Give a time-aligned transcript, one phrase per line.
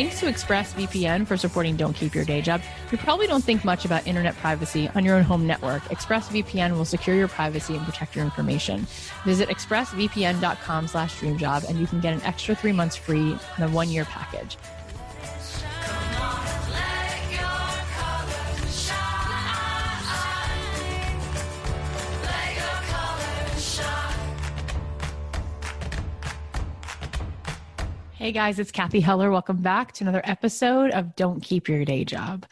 [0.00, 2.62] Thanks to ExpressVPN for supporting Don't Keep Your Day Job.
[2.90, 5.82] You probably don't think much about internet privacy on your own home network.
[5.82, 8.86] ExpressVPN will secure your privacy and protect your information.
[9.26, 13.68] Visit expressvpn.com slash dreamjob and you can get an extra three months free on a
[13.68, 14.56] one-year package.
[28.20, 29.30] Hey guys, it's Cathy Heller.
[29.30, 32.44] Welcome back to another episode of Don't Keep Your Day Job.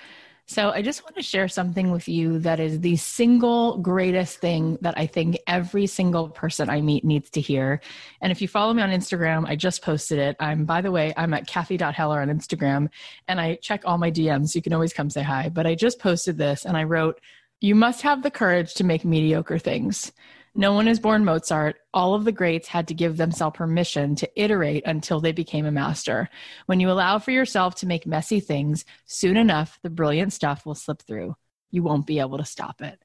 [0.47, 4.79] So, I just want to share something with you that is the single greatest thing
[4.81, 7.83] that I think every single person I meet needs to hear.
[8.23, 10.37] And if you follow me on Instagram, I just posted it.
[10.41, 12.89] I'm, by the way, I'm at Cathy.Heller on Instagram
[13.29, 14.55] and I check all my DMs.
[14.55, 15.51] You can always come say hi.
[15.51, 17.21] But I just posted this and I wrote,
[17.61, 20.13] You must have the courage to make mediocre things.
[20.59, 21.77] No one is born Mozart.
[21.95, 25.71] All of the greats had to give themselves permission to iterate until they became a
[25.71, 26.29] master.
[26.67, 30.75] When you allow for yourself to make messy things, soon enough, the brilliant stuff will
[30.75, 31.37] slip through.
[31.71, 33.01] You won't be able to stop it.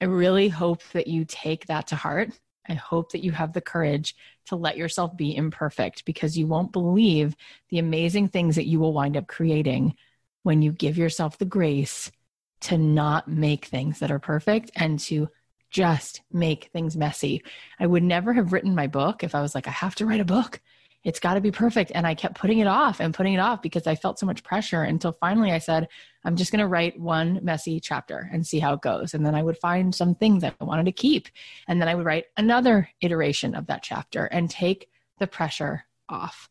[0.00, 2.30] I really hope that you take that to heart.
[2.68, 4.14] I hope that you have the courage
[4.46, 7.34] to let yourself be imperfect because you won't believe
[7.68, 9.96] the amazing things that you will wind up creating
[10.44, 12.12] when you give yourself the grace
[12.60, 15.28] to not make things that are perfect and to
[15.70, 17.42] just make things messy.
[17.78, 20.20] I would never have written my book if I was like, I have to write
[20.20, 20.60] a book.
[21.04, 21.92] It's got to be perfect.
[21.94, 24.42] And I kept putting it off and putting it off because I felt so much
[24.42, 25.88] pressure until finally I said,
[26.24, 29.14] I'm just going to write one messy chapter and see how it goes.
[29.14, 31.28] And then I would find some things I wanted to keep.
[31.68, 34.88] And then I would write another iteration of that chapter and take
[35.18, 36.48] the pressure off.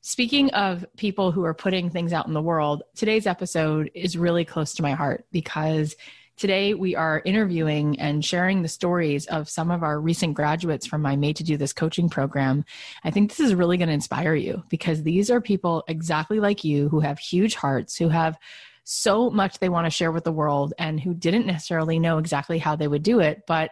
[0.00, 4.44] Speaking of people who are putting things out in the world, today's episode is really
[4.44, 5.94] close to my heart because
[6.36, 11.02] Today, we are interviewing and sharing the stories of some of our recent graduates from
[11.02, 12.64] my Made to Do This coaching program.
[13.04, 16.64] I think this is really going to inspire you because these are people exactly like
[16.64, 18.38] you who have huge hearts, who have
[18.84, 22.58] so much they want to share with the world, and who didn't necessarily know exactly
[22.58, 23.70] how they would do it, but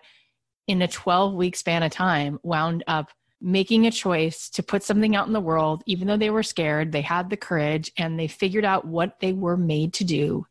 [0.69, 3.11] in a 12 week span of time, wound up
[3.41, 6.93] making a choice to put something out in the world, even though they were scared,
[6.93, 10.47] they had the courage and they figured out what they were made to do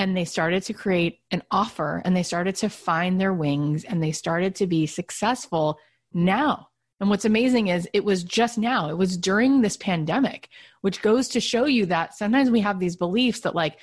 [0.00, 4.02] and they started to create an offer and they started to find their wings and
[4.02, 5.78] they started to be successful
[6.14, 6.68] now.
[7.00, 10.48] And what's amazing is it was just now, it was during this pandemic,
[10.80, 13.76] which goes to show you that sometimes we have these beliefs that, like,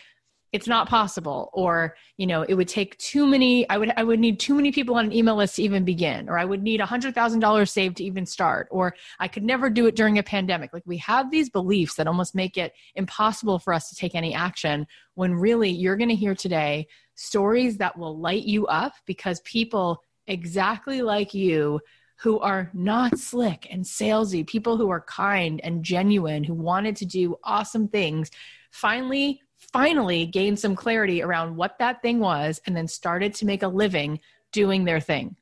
[0.54, 4.20] it's not possible or you know it would take too many i would i would
[4.20, 6.80] need too many people on an email list to even begin or i would need
[6.80, 10.74] a $100000 saved to even start or i could never do it during a pandemic.
[10.74, 14.34] Like we have these beliefs that almost make it impossible for us to take any
[14.34, 19.42] action when really you're going to hear today stories that will light you up because
[19.42, 21.80] people exactly like you
[22.20, 27.06] who are not slick and salesy, people who are kind and genuine, who wanted to
[27.06, 28.32] do awesome things,
[28.72, 33.64] finally finally gained some clarity around what that thing was and then started to make
[33.64, 34.20] a living
[34.52, 35.36] doing their thing.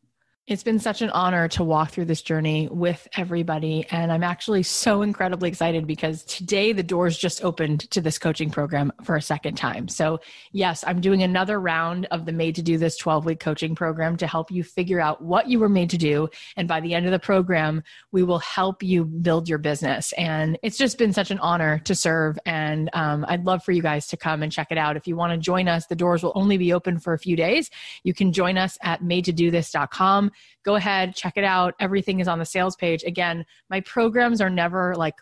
[0.48, 3.88] It's been such an honor to walk through this journey with everybody.
[3.90, 8.52] And I'm actually so incredibly excited because today the doors just opened to this coaching
[8.52, 9.88] program for a second time.
[9.88, 10.20] So,
[10.52, 14.18] yes, I'm doing another round of the Made to Do This 12 week coaching program
[14.18, 16.30] to help you figure out what you were made to do.
[16.56, 17.82] And by the end of the program,
[18.12, 20.14] we will help you build your business.
[20.14, 22.38] And it's just been such an honor to serve.
[22.46, 24.96] And um, I'd love for you guys to come and check it out.
[24.96, 27.36] If you want to join us, the doors will only be open for a few
[27.36, 27.72] days.
[28.04, 30.34] You can join us at madetodothis.com
[30.64, 31.74] go ahead, check it out.
[31.80, 33.04] Everything is on the sales page.
[33.04, 35.16] Again, my programs are never like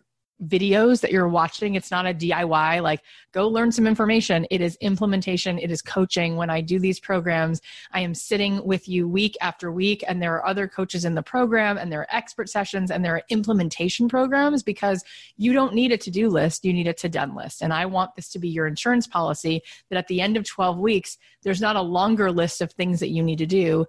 [0.48, 1.76] videos that you're watching.
[1.76, 3.02] It's not a DIY, like
[3.32, 4.46] go learn some information.
[4.52, 6.36] It is implementation, it is coaching.
[6.36, 7.62] When I do these programs,
[7.92, 11.24] I am sitting with you week after week, and there are other coaches in the
[11.24, 15.04] program, and there are expert sessions, and there are implementation programs because
[15.38, 17.62] you don't need a to do list, you need a to done list.
[17.62, 20.78] And I want this to be your insurance policy that at the end of 12
[20.80, 23.86] weeks, there's not a longer list of things that you need to do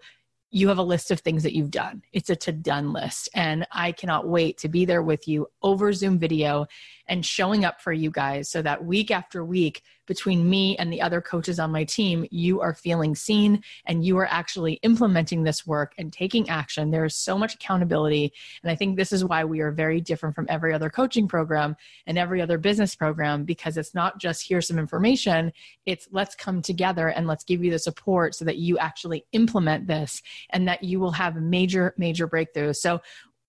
[0.55, 2.01] you have a list of things that you've done.
[2.13, 3.29] It's a to done list.
[3.35, 6.67] And I cannot wait to be there with you over Zoom video
[7.09, 11.01] and showing up for you guys so that week after week, between me and the
[11.01, 15.67] other coaches on my team, you are feeling seen and you are actually implementing this
[15.67, 16.91] work and taking action.
[16.91, 18.33] There is so much accountability.
[18.63, 21.77] And I think this is why we are very different from every other coaching program
[22.07, 25.53] and every other business program because it's not just here's some information,
[25.87, 29.87] it's let's come together and let's give you the support so that you actually implement
[29.87, 32.77] this and that you will have major, major breakthroughs.
[32.77, 33.01] So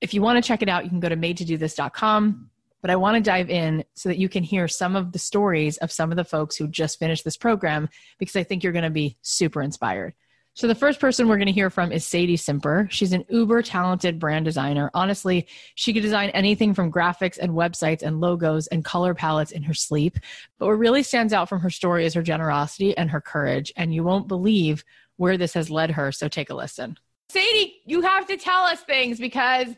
[0.02, 2.50] if you want to check it out, you can go to madetodothis.com
[2.86, 5.78] but I want to dive in so that you can hear some of the stories
[5.78, 7.90] of some of the folks who just finished this program
[8.20, 10.14] because I think you're going to be super inspired.
[10.54, 12.88] So, the first person we're going to hear from is Sadie Simper.
[12.92, 14.92] She's an uber talented brand designer.
[14.94, 19.64] Honestly, she could design anything from graphics and websites and logos and color palettes in
[19.64, 20.20] her sleep.
[20.60, 23.74] But what really stands out from her story is her generosity and her courage.
[23.76, 24.86] And you won't believe
[25.18, 26.12] where this has led her.
[26.12, 27.00] So, take a listen.
[27.30, 29.70] Sadie, you have to tell us things because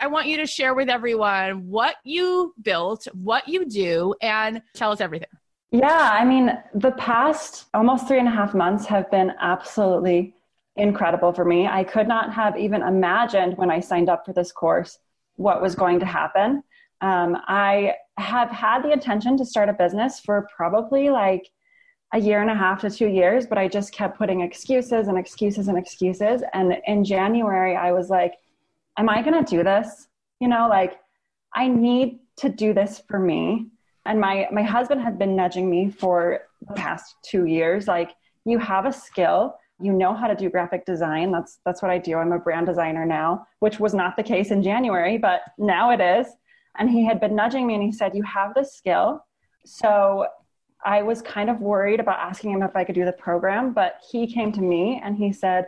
[0.00, 4.92] I want you to share with everyone what you built, what you do, and tell
[4.92, 5.28] us everything.
[5.70, 10.34] Yeah, I mean, the past almost three and a half months have been absolutely
[10.76, 11.66] incredible for me.
[11.66, 14.98] I could not have even imagined when I signed up for this course
[15.36, 16.62] what was going to happen.
[17.02, 21.48] Um, I have had the intention to start a business for probably like
[22.12, 25.16] a year and a half to two years, but I just kept putting excuses and
[25.16, 26.42] excuses and excuses.
[26.52, 28.34] And in January, I was like,
[28.98, 30.08] am I going to do this?
[30.40, 30.98] You know, like
[31.54, 33.66] I need to do this for me.
[34.06, 38.12] And my my husband had been nudging me for the past 2 years like
[38.44, 41.30] you have a skill, you know how to do graphic design.
[41.30, 42.16] That's that's what I do.
[42.16, 46.00] I'm a brand designer now, which was not the case in January, but now it
[46.00, 46.26] is.
[46.78, 49.26] And he had been nudging me and he said, "You have the skill."
[49.66, 50.26] So
[50.84, 53.96] I was kind of worried about asking him if I could do the program, but
[54.10, 55.66] he came to me and he said,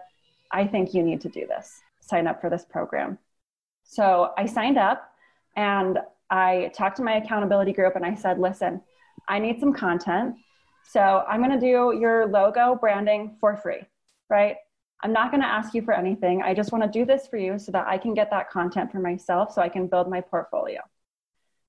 [0.51, 3.19] I think you need to do this sign up for this program.
[3.85, 5.11] So I signed up
[5.57, 5.99] and
[6.31, 8.81] I talked to my accountability group and I said, listen,
[9.29, 10.37] I need some content.
[10.89, 13.83] So I'm going to do your logo branding for free,
[14.29, 14.57] right?
[15.03, 16.43] I'm not going to ask you for anything.
[16.43, 18.93] I just want to do this for you so that I can get that content
[18.93, 20.81] for myself so I can build my portfolio.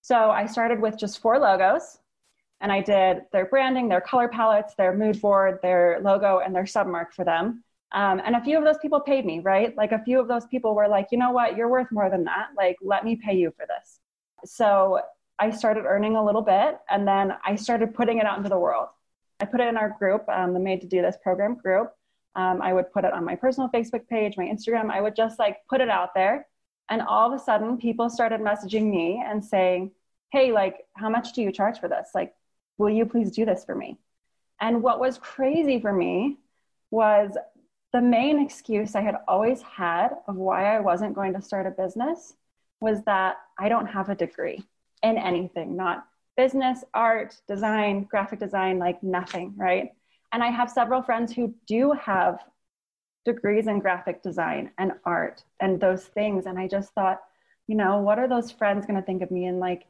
[0.02, 2.00] So I started with just four logos
[2.62, 6.64] and I did their branding, their color palettes, their mood board, their logo, and their
[6.64, 7.64] submark for them.
[7.94, 9.76] Um, and a few of those people paid me, right?
[9.78, 12.24] Like a few of those people were like, you know what, you're worth more than
[12.24, 12.50] that.
[12.58, 14.00] Like, let me pay you for this.
[14.46, 15.02] So
[15.40, 18.58] I started earning a little bit and then I started putting it out into the
[18.58, 18.88] world.
[19.40, 21.92] I put it in our group, um, the Made to Do This program group.
[22.36, 24.90] Um, I would put it on my personal Facebook page, my Instagram.
[24.90, 26.48] I would just like put it out there.
[26.90, 29.92] And all of a sudden, people started messaging me and saying,
[30.32, 32.10] Hey, like, how much do you charge for this?
[32.16, 32.34] Like,
[32.78, 34.00] will you please do this for me?
[34.60, 36.38] And what was crazy for me
[36.90, 37.38] was
[37.94, 41.72] the main excuse I had always had of why I wasn't going to start a
[41.72, 42.34] business
[42.82, 44.64] was that I don't have a degree
[45.04, 46.06] in anything, not
[46.36, 49.92] business, art, design, graphic design, like nothing, right?
[50.32, 52.40] And I have several friends who do have
[53.26, 56.48] degrees in graphic design and art and those things.
[56.48, 57.22] And I just thought,
[57.68, 59.46] you know, what are those friends going to think of me?
[59.46, 59.86] And like,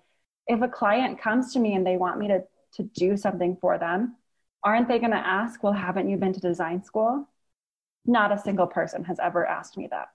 [0.48, 3.78] if a client comes to me and they want me to, to do something for
[3.78, 4.18] them,
[4.62, 7.28] aren't they going to ask, well, haven't you been to design school?
[8.06, 10.10] Not a single person has ever asked me that.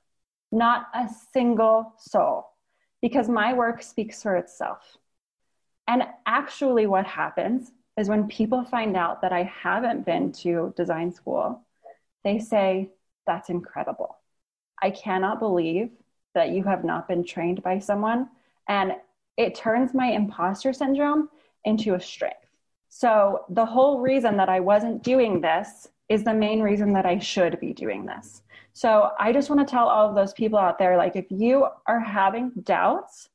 [0.52, 2.50] Not a single soul,
[3.02, 4.96] because my work speaks for itself.
[5.86, 11.12] And actually, what happens is when people find out that I haven't been to design
[11.12, 11.62] school,
[12.24, 12.90] they say,
[13.26, 14.16] That's incredible.
[14.82, 15.90] I cannot believe
[16.34, 18.28] that you have not been trained by someone.
[18.68, 18.92] And
[19.36, 21.28] it turns my imposter syndrome
[21.64, 22.36] into a strength.
[22.88, 27.18] So, the whole reason that I wasn't doing this is the main reason that I
[27.18, 28.42] should be doing this.
[28.72, 31.66] So I just want to tell all of those people out there like, if you
[31.86, 33.28] are having doubts,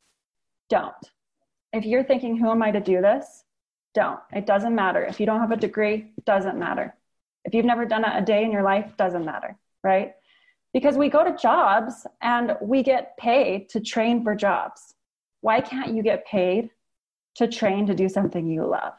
[0.69, 0.93] don't.
[1.71, 3.43] If you're thinking, who am I to do this?
[3.93, 4.19] Don't.
[4.31, 5.03] It doesn't matter.
[5.03, 6.95] If you don't have a degree, doesn't matter.
[7.45, 10.13] If you've never done it a day in your life, doesn't matter, right?
[10.73, 14.95] Because we go to jobs and we get paid to train for jobs.
[15.41, 16.69] Why can't you get paid
[17.35, 18.93] to train to do something you love?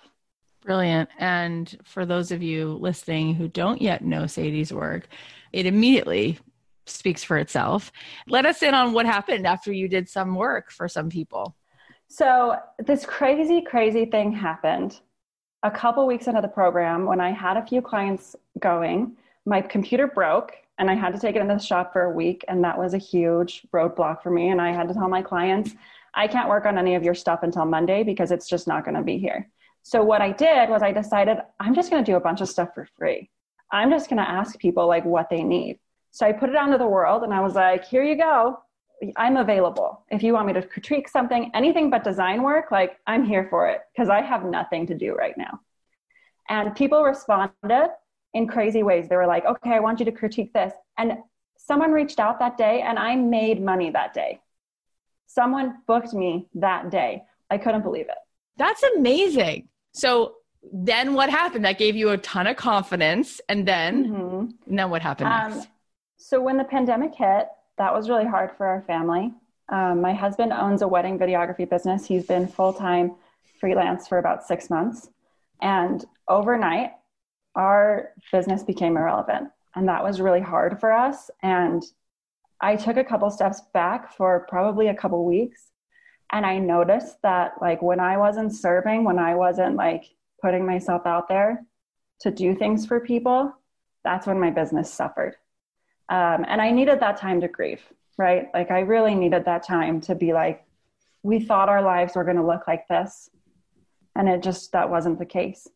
[0.64, 1.10] Brilliant.
[1.18, 5.08] And for those of you listening who don't yet know Sadie's work,
[5.52, 6.38] it immediately
[6.86, 7.92] speaks for itself.
[8.28, 11.54] Let us in on what happened after you did some work for some people.
[12.08, 15.00] So, this crazy, crazy thing happened
[15.62, 19.16] a couple weeks into the program when I had a few clients going.
[19.46, 22.44] My computer broke and I had to take it into the shop for a week.
[22.48, 24.50] And that was a huge roadblock for me.
[24.50, 25.72] And I had to tell my clients,
[26.14, 28.96] I can't work on any of your stuff until Monday because it's just not going
[28.96, 29.48] to be here.
[29.86, 32.48] So what I did was I decided I'm just going to do a bunch of
[32.48, 33.28] stuff for free.
[33.70, 35.78] I'm just going to ask people like what they need.
[36.10, 38.58] So I put it out into the world and I was like, here you go.
[39.16, 40.02] I'm available.
[40.10, 43.68] If you want me to critique something, anything but design work, like I'm here for
[43.68, 45.60] it because I have nothing to do right now.
[46.48, 47.90] And people responded
[48.32, 49.08] in crazy ways.
[49.08, 50.72] They were like, okay, I want you to critique this.
[50.96, 51.18] And
[51.58, 54.40] someone reached out that day and I made money that day.
[55.26, 57.24] Someone booked me that day.
[57.50, 58.16] I couldn't believe it.
[58.56, 59.68] That's amazing.
[59.94, 60.34] So
[60.72, 61.64] then what happened?
[61.64, 63.40] That gave you a ton of confidence.
[63.48, 64.70] And then, mm-hmm.
[64.70, 65.68] and then what happened um, next?
[66.16, 67.48] So when the pandemic hit,
[67.78, 69.32] that was really hard for our family.
[69.70, 72.06] Um, my husband owns a wedding videography business.
[72.06, 73.14] He's been full time
[73.60, 75.08] freelance for about six months.
[75.62, 76.92] And overnight,
[77.54, 79.48] our business became irrelevant.
[79.74, 81.30] And that was really hard for us.
[81.42, 81.82] And
[82.60, 85.70] I took a couple steps back for probably a couple weeks.
[86.34, 90.04] And I noticed that, like, when I wasn't serving, when I wasn't like
[90.42, 91.64] putting myself out there
[92.22, 93.54] to do things for people,
[94.02, 95.36] that's when my business suffered.
[96.08, 97.82] Um, and I needed that time to grieve,
[98.18, 98.48] right?
[98.52, 100.64] Like, I really needed that time to be like,
[101.22, 103.30] we thought our lives were going to look like this.
[104.16, 105.68] And it just, that wasn't the case.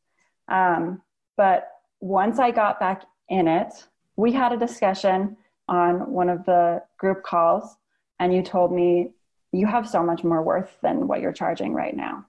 [0.49, 1.03] Um,
[1.37, 1.69] but
[2.01, 3.73] once I got back in it,
[4.17, 5.37] we had a discussion
[5.69, 7.77] on one of the group calls,
[8.19, 9.13] and you told me
[9.53, 12.27] you have so much more worth than what you're charging right now.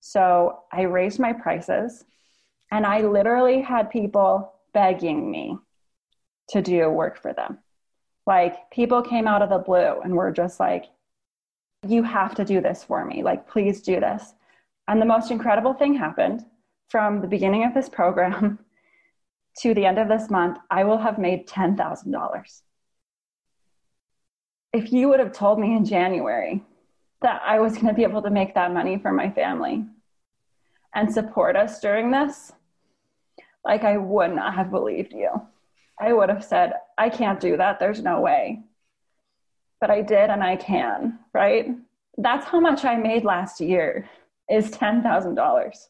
[0.00, 2.04] So I raised my prices,
[2.70, 5.58] and I literally had people begging me
[6.48, 7.58] to do work for them.
[8.26, 10.86] Like people came out of the blue and were just like,
[11.86, 13.22] you have to do this for me.
[13.22, 14.34] Like, please do this.
[14.88, 16.44] And the most incredible thing happened
[16.88, 18.58] from the beginning of this program
[19.60, 22.62] to the end of this month, I will have made $10,000.
[24.72, 26.62] If you would have told me in January
[27.20, 29.84] that I was going to be able to make that money for my family
[30.94, 32.52] and support us during this,
[33.64, 35.30] like I would not have believed you.
[36.00, 37.78] I would have said, I can't do that.
[37.78, 38.62] There's no way.
[39.80, 41.68] But I did and I can, right?
[42.16, 44.08] That's how much I made last year
[44.50, 45.86] is $10,000.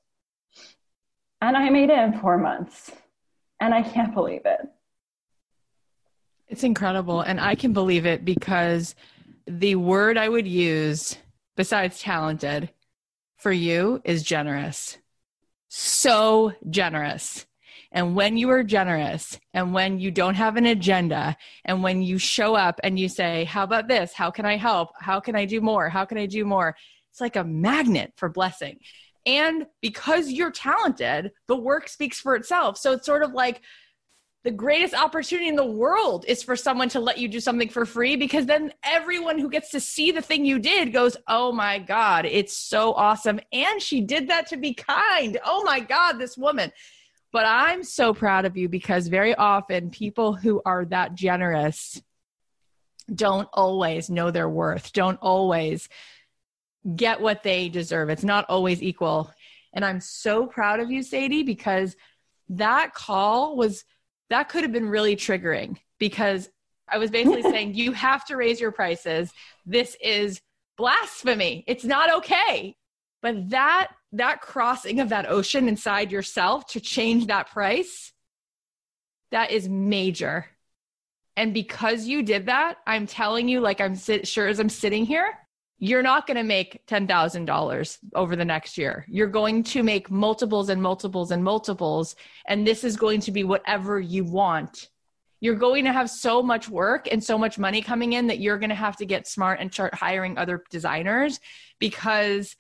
[1.41, 2.91] And I made it in 4 months.
[3.61, 4.61] And I can't believe it.
[6.53, 8.95] It's incredible and I can believe it because
[9.47, 11.17] the word I would use
[11.57, 12.69] besides talented
[13.39, 14.99] for you is generous.
[15.71, 17.47] So generous.
[17.91, 22.19] And when you are generous and when you don't have an agenda and when you
[22.19, 24.13] show up and you say, How about this?
[24.13, 24.91] How can I help?
[25.01, 25.89] How can I do more?
[25.89, 26.77] How can I do more?
[27.11, 28.79] It's like a magnet for blessing.
[29.25, 32.77] And because you're talented, the work speaks for itself.
[32.77, 33.63] So it's sort of like
[34.45, 37.87] the greatest opportunity in the world is for someone to let you do something for
[37.87, 41.79] free because then everyone who gets to see the thing you did goes, Oh my
[41.79, 43.39] God, it's so awesome.
[43.53, 45.39] And she did that to be kind.
[45.45, 46.73] Oh my God, this woman.
[47.31, 52.03] But I'm so proud of you because very often people who are that generous
[53.13, 55.89] don't always know their worth, don't always
[56.97, 58.11] get what they deserve.
[58.11, 59.31] It's not always equal.
[59.73, 61.97] And I'm so proud of you, Sadie, because
[62.51, 63.85] that call was
[64.33, 66.49] that could have been really triggering because
[66.89, 69.31] I was basically saying you have to raise your prices.
[69.67, 70.41] This is
[70.77, 71.65] blasphemy.
[71.67, 72.77] It's not okay.
[73.21, 78.13] But that that crossing of that ocean inside yourself to change that price,
[79.31, 80.47] that is major.
[81.37, 85.07] And because you did that, I'm telling you, like I'm sit- sure as I'm sitting
[85.07, 85.33] here,
[85.85, 89.05] you're not going to make $10,000 over the next year.
[89.09, 92.15] You're going to make multiples and multiples and multiples.
[92.47, 94.91] And this is going to be whatever you want.
[95.41, 98.61] You're going to have so much work and so much money coming in that you're
[98.61, 101.41] going to have to get smart and start hiring other designers
[101.81, 102.55] because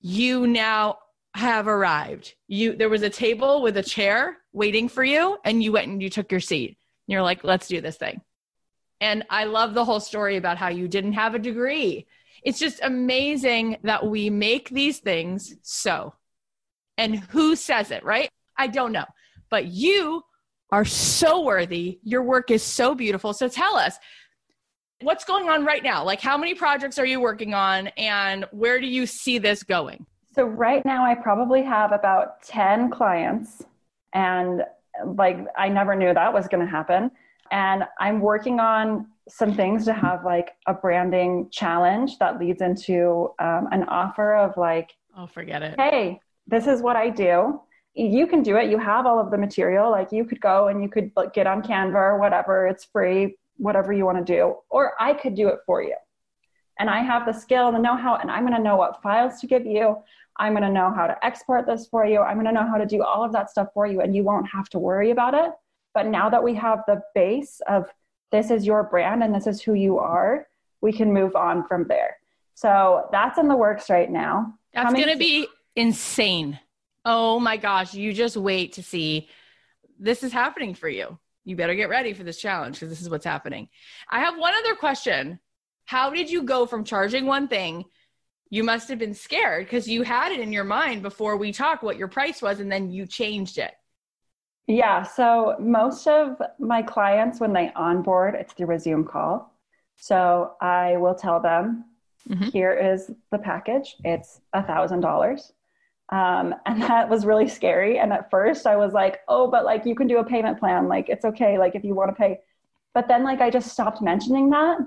[0.00, 0.98] you now
[1.36, 2.34] have arrived.
[2.48, 6.02] You there was a table with a chair waiting for you and you went and
[6.02, 6.76] you took your seat.
[7.06, 8.20] You're like, "Let's do this thing."
[9.00, 12.06] And I love the whole story about how you didn't have a degree.
[12.46, 16.14] It's just amazing that we make these things so.
[16.96, 18.30] And who says it, right?
[18.56, 19.04] I don't know.
[19.50, 20.22] But you
[20.70, 21.98] are so worthy.
[22.04, 23.32] Your work is so beautiful.
[23.32, 23.98] So tell us,
[25.02, 26.04] what's going on right now?
[26.04, 30.06] Like, how many projects are you working on, and where do you see this going?
[30.32, 33.64] So, right now, I probably have about 10 clients,
[34.12, 34.62] and
[35.04, 37.10] like, I never knew that was going to happen.
[37.50, 43.30] And I'm working on some things to have like a branding challenge that leads into
[43.38, 45.74] um, an offer of like, oh, forget it.
[45.78, 47.60] Hey, this is what I do.
[47.94, 48.70] You can do it.
[48.70, 49.90] You have all of the material.
[49.90, 52.66] Like you could go and you could like, get on Canva or whatever.
[52.66, 54.56] It's free, whatever you want to do.
[54.68, 55.96] Or I could do it for you.
[56.78, 59.40] And I have the skill, the know how, and I'm going to know what files
[59.40, 59.96] to give you.
[60.38, 62.20] I'm going to know how to export this for you.
[62.20, 64.22] I'm going to know how to do all of that stuff for you, and you
[64.22, 65.50] won't have to worry about it.
[65.96, 67.86] But now that we have the base of
[68.30, 70.46] this is your brand and this is who you are,
[70.82, 72.18] we can move on from there.
[72.52, 74.58] So that's in the works right now.
[74.74, 76.60] That's going to be insane.
[77.06, 79.30] Oh my gosh, you just wait to see
[79.98, 81.18] this is happening for you.
[81.46, 83.70] You better get ready for this challenge because this is what's happening.
[84.10, 85.40] I have one other question.
[85.86, 87.86] How did you go from charging one thing?
[88.50, 91.82] You must have been scared because you had it in your mind before we talked
[91.82, 93.72] what your price was and then you changed it.
[94.66, 95.02] Yeah.
[95.04, 99.52] So most of my clients, when they onboard, it's through a Zoom call.
[99.96, 101.84] So I will tell them,
[102.28, 102.44] mm-hmm.
[102.46, 103.96] here is the package.
[104.04, 105.52] It's a thousand dollars.
[106.10, 107.98] Um, and that was really scary.
[107.98, 110.88] And at first I was like, oh, but like you can do a payment plan.
[110.88, 111.58] Like it's okay.
[111.58, 112.40] Like if you want to pay.
[112.94, 114.78] But then like I just stopped mentioning that.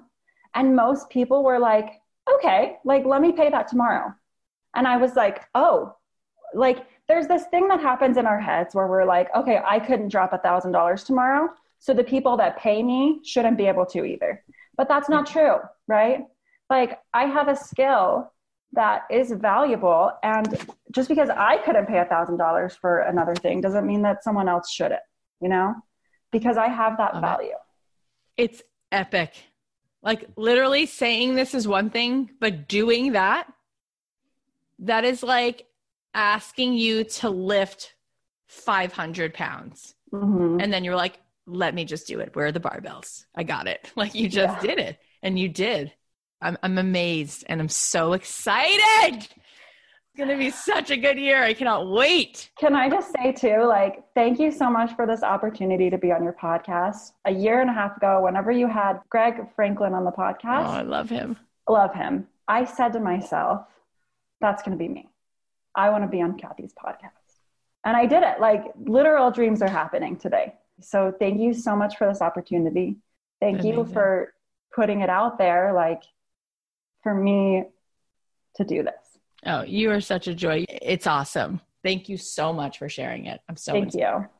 [0.55, 2.01] And most people were like,
[2.35, 4.13] okay, like let me pay that tomorrow.
[4.75, 5.95] And I was like, oh,
[6.53, 10.09] like there's this thing that happens in our heads where we're like, okay, I couldn't
[10.09, 11.49] drop a thousand dollars tomorrow.
[11.79, 14.43] So the people that pay me shouldn't be able to either.
[14.77, 15.39] But that's not mm-hmm.
[15.39, 15.55] true,
[15.87, 16.25] right?
[16.69, 18.31] Like I have a skill
[18.73, 20.11] that is valuable.
[20.21, 20.55] And
[20.91, 24.47] just because I couldn't pay a thousand dollars for another thing doesn't mean that someone
[24.47, 25.01] else shouldn't,
[25.41, 25.73] you know?
[26.31, 27.55] Because I have that Love value.
[28.37, 28.51] It.
[28.51, 29.33] It's epic.
[30.03, 33.51] Like literally saying this is one thing, but doing that,
[34.77, 35.65] that is like
[36.13, 37.93] asking you to lift
[38.47, 39.95] 500 pounds.
[40.11, 40.59] Mm-hmm.
[40.59, 42.35] And then you're like, let me just do it.
[42.35, 43.25] Where are the barbells?
[43.35, 43.91] I got it.
[43.95, 44.75] Like you just yeah.
[44.75, 44.99] did it.
[45.21, 45.93] And you did.
[46.41, 49.17] I'm, I'm amazed and I'm so excited.
[49.17, 51.43] It's going to be such a good year.
[51.43, 52.49] I cannot wait.
[52.57, 56.13] Can I just say, too, like, thank you so much for this opportunity to be
[56.13, 57.11] on your podcast.
[57.25, 60.71] A year and a half ago, whenever you had Greg Franklin on the podcast, oh,
[60.71, 61.37] I love him.
[61.67, 62.27] Love him.
[62.47, 63.67] I said to myself,
[64.39, 65.09] that's going to be me.
[65.79, 67.37] I want to be on Cathy's podcast.
[67.85, 68.41] And I did it.
[68.41, 70.55] Like literal dreams are happening today.
[70.81, 72.97] So thank you so much for this opportunity.
[73.39, 73.77] Thank Amazing.
[73.77, 74.33] you for
[74.75, 76.03] putting it out there, like
[77.01, 77.63] for me
[78.55, 78.93] to do this.
[79.45, 80.65] Oh, you are such a joy.
[80.67, 81.61] It's awesome.
[81.81, 83.39] Thank you so much for sharing it.
[83.47, 84.23] I'm so Thank inspired.
[84.23, 84.38] you.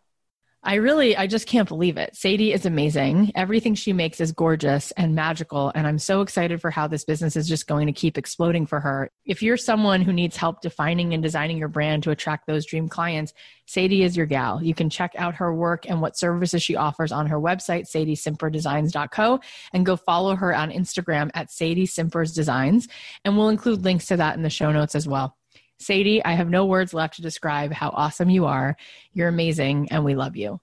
[0.62, 2.18] I really, I just can't believe it.
[2.18, 3.32] Sadie is amazing.
[3.34, 5.72] Everything she makes is gorgeous and magical.
[5.74, 8.82] And I'm so excited for how this business is just going to keep exploding for
[8.82, 9.10] her.
[9.26, 12.90] If you're someone who needs help defining and designing your brand to attract those dream
[12.90, 13.32] clients,
[13.68, 14.62] Sadie is your gal.
[14.62, 19.40] You can check out her work and what services she offers on her website, sadiesimperdesigns.co,
[19.72, 22.90] and go follow her on Instagram at Sadie Simpers Designs.
[23.24, 25.39] And we'll include links to that in the show notes as well.
[25.80, 28.76] Sadie, I have no words left to describe how awesome you are.
[29.14, 30.60] You're amazing, and we love you.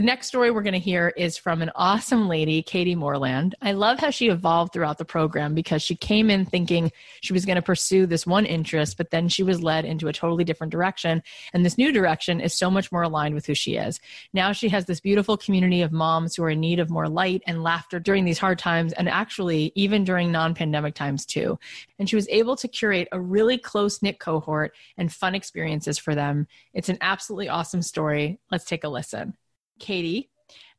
[0.00, 3.54] The next story we're going to hear is from an awesome lady, Katie Morland.
[3.60, 7.44] I love how she evolved throughout the program because she came in thinking she was
[7.44, 10.70] going to pursue this one interest, but then she was led into a totally different
[10.70, 11.22] direction.
[11.52, 14.00] And this new direction is so much more aligned with who she is.
[14.32, 17.42] Now she has this beautiful community of moms who are in need of more light
[17.46, 21.58] and laughter during these hard times, and actually even during non pandemic times too.
[21.98, 26.14] And she was able to curate a really close knit cohort and fun experiences for
[26.14, 26.46] them.
[26.72, 28.40] It's an absolutely awesome story.
[28.50, 29.36] Let's take a listen.
[29.80, 30.30] Katie,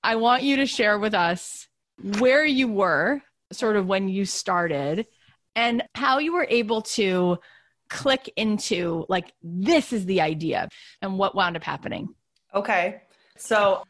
[0.03, 1.67] I want you to share with us
[2.19, 5.07] where you were sort of when you started
[5.55, 7.37] and how you were able to
[7.89, 10.69] click into like this is the idea
[11.01, 12.07] and what wound up happening.
[12.55, 13.01] Okay.
[13.37, 13.83] So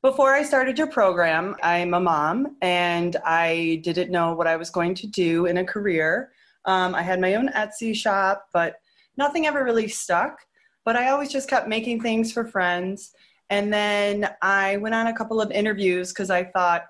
[0.00, 4.70] before I started your program, I'm a mom and I didn't know what I was
[4.70, 6.30] going to do in a career.
[6.66, 8.76] Um, I had my own Etsy shop, but
[9.16, 10.38] nothing ever really stuck.
[10.84, 13.12] But I always just kept making things for friends.
[13.50, 16.86] And then I went on a couple of interviews because I thought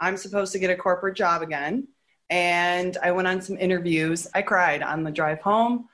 [0.00, 1.88] I'm supposed to get a corporate job again.
[2.28, 4.26] And I went on some interviews.
[4.34, 5.88] I cried on the drive home.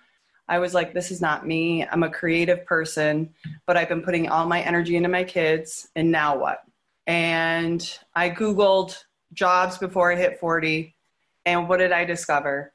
[0.48, 1.84] I was like, this is not me.
[1.84, 3.34] I'm a creative person,
[3.66, 5.88] but I've been putting all my energy into my kids.
[5.94, 6.62] And now what?
[7.06, 8.96] And I Googled
[9.34, 10.94] jobs before I hit 40.
[11.44, 12.72] And what did I discover?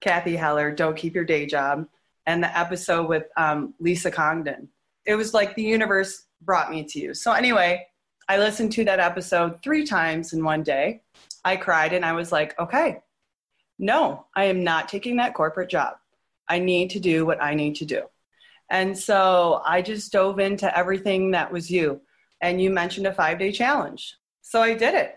[0.00, 1.86] Cathy Heller, Don't Keep Your Day Job,
[2.26, 4.68] and the episode with um, Lisa Congdon.
[5.06, 7.14] It was like the universe brought me to you.
[7.14, 7.86] So, anyway,
[8.28, 11.02] I listened to that episode three times in one day.
[11.44, 13.00] I cried and I was like, okay,
[13.78, 15.96] no, I am not taking that corporate job.
[16.48, 18.02] I need to do what I need to do.
[18.70, 22.00] And so I just dove into everything that was you.
[22.40, 24.16] And you mentioned a five day challenge.
[24.42, 25.16] So I did it.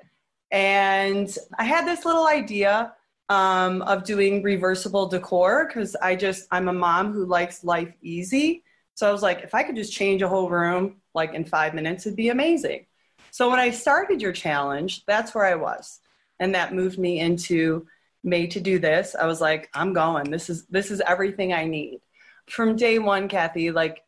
[0.51, 2.93] And I had this little idea
[3.29, 8.63] um, of doing reversible decor because I just, I'm a mom who likes life easy.
[8.95, 11.73] So I was like, if I could just change a whole room like in five
[11.73, 12.85] minutes, it'd be amazing.
[13.31, 15.99] So when I started your challenge, that's where I was.
[16.39, 17.85] And that moved me into
[18.23, 19.15] made to do this.
[19.19, 20.31] I was like, I'm going.
[20.31, 21.99] This is this is everything I need.
[22.47, 24.03] From day one, Cathy, like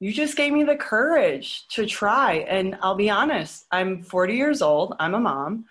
[0.00, 2.46] you just gave me the courage to try.
[2.48, 5.66] And I'll be honest, I'm 40 years old, I'm a mom,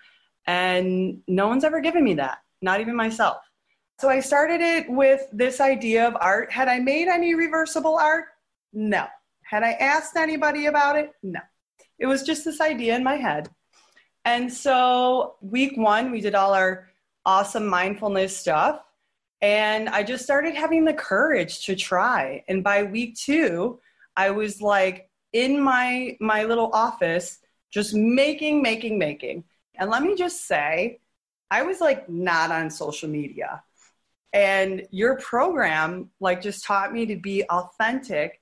[0.46, 3.38] and no one's ever given me that, not even myself.
[3.98, 6.50] So I started it with this idea of art.
[6.50, 8.26] Had I made any reversible art?
[8.72, 9.06] No.
[9.50, 11.12] Had I asked anybody about it?
[11.24, 11.40] No.
[11.98, 13.48] It was just this idea in my head.
[14.24, 16.88] And so, week one, we did all our
[17.26, 18.80] awesome mindfulness stuff.
[19.40, 22.44] And I just started having the courage to try.
[22.46, 23.80] And by week two,
[24.16, 27.40] I was like in my my little office
[27.72, 29.42] just making making making.
[29.74, 31.00] And let me just say,
[31.50, 33.64] I was like not on social media.
[34.32, 38.39] And your program like just taught me to be authentic.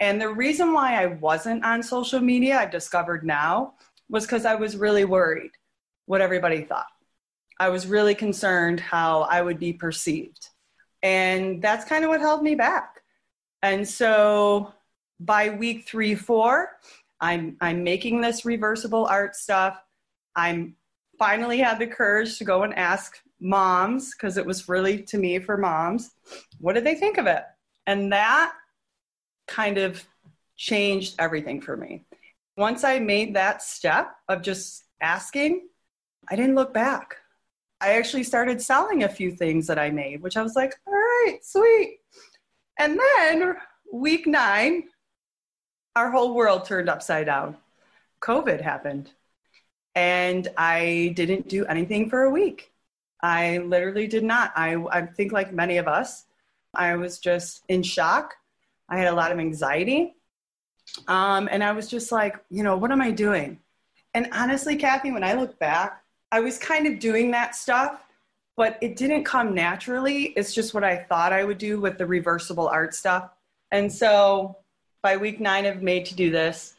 [0.00, 3.74] And the reason why I wasn't on social media, I've discovered now,
[4.08, 5.52] was because I was really worried
[6.06, 6.86] what everybody thought.
[7.58, 10.48] I was really concerned how I would be perceived.
[11.02, 13.00] And that's kind of what held me back.
[13.62, 14.72] And so
[15.20, 16.70] by week three, four,
[17.20, 19.80] I'm, I'm making this reversible art stuff.
[20.34, 20.76] I'm
[21.18, 25.38] finally had the courage to go and ask moms, because it was really to me
[25.38, 26.10] for moms,
[26.58, 27.44] what did they think of it?
[27.86, 28.52] And that
[29.46, 30.04] kind of
[30.56, 32.04] changed everything for me.
[32.56, 35.68] Once I made that step of just asking,
[36.28, 37.16] I didn't look back.
[37.80, 40.92] I actually started selling a few things that I made, which I was like, all
[40.92, 41.98] right, sweet.
[42.78, 43.56] And then
[43.92, 44.84] week nine,
[45.96, 47.56] our whole world turned upside down.
[48.20, 49.10] COVID happened.
[49.94, 52.72] And I didn't do anything for a week.
[53.22, 54.52] I literally did not.
[54.56, 56.24] I, I think, like many of us,
[56.74, 58.34] I was just in shock.
[58.94, 60.14] I had a lot of anxiety.
[61.08, 63.58] Um, and I was just like, you know, what am I doing?
[64.14, 68.00] And honestly, Cathy, when I look back, I was kind of doing that stuff,
[68.56, 70.26] but it didn't come naturally.
[70.36, 73.30] It's just what I thought I would do with the reversible art stuff.
[73.72, 74.58] And so
[75.02, 76.74] by week nine of Made to Do This,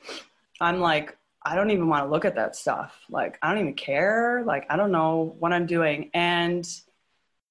[0.61, 2.97] I'm like, I don't even want to look at that stuff.
[3.09, 4.43] Like, I don't even care.
[4.45, 6.09] Like, I don't know what I'm doing.
[6.13, 6.65] And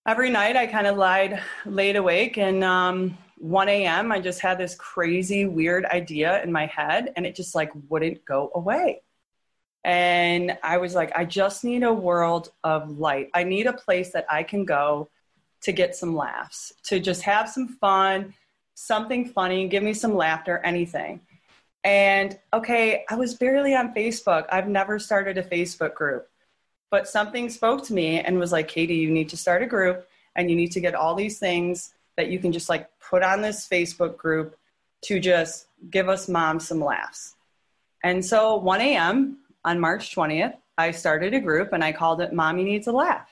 [0.07, 4.57] every night I kind of lied, laid awake and um, 1 a.m., I just had
[4.57, 9.03] this crazy, weird idea in my head, and it just like wouldn't go away.
[9.85, 13.29] And I was like, I just need a world of light.
[13.35, 15.11] I need a place that I can go
[15.61, 18.33] to get some laughs, to just have some fun,
[18.73, 21.21] something funny, give me some laughter, anything.
[21.85, 24.47] And okay, I was barely on Facebook.
[24.51, 26.31] I've never started a Facebook group,
[26.91, 30.09] but something spoke to me and was like, Katie, you need to start a group
[30.35, 33.41] and you need to get all these things that you can just like put on
[33.41, 34.57] this Facebook group
[35.03, 37.35] to just give us mom some laughs.
[38.03, 39.39] And so 1 a.m.
[39.65, 43.29] on March 20th, I started a group and I called it Mommy Needs a Laugh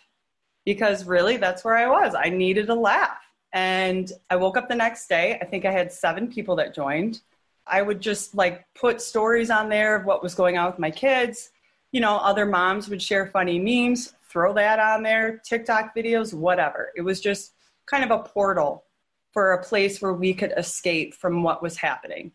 [0.64, 2.14] because really that's where I was.
[2.14, 3.18] I needed a laugh.
[3.52, 5.38] And I woke up the next day.
[5.40, 7.20] I think I had seven people that joined.
[7.66, 10.90] I would just like put stories on there of what was going on with my
[10.90, 11.50] kids.
[11.90, 16.90] You know, other moms would share funny memes, throw that on there, TikTok videos, whatever.
[16.96, 17.52] It was just
[17.86, 18.84] kind of a portal
[19.32, 22.32] for a place where we could escape from what was happening.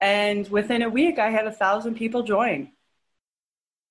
[0.00, 2.72] And within a week, I had a thousand people join.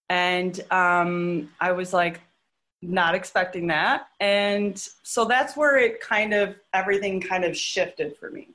[0.09, 2.21] And um, I was like,
[2.81, 4.07] not expecting that.
[4.19, 8.49] And so that's where it kind of, everything kind of shifted for me.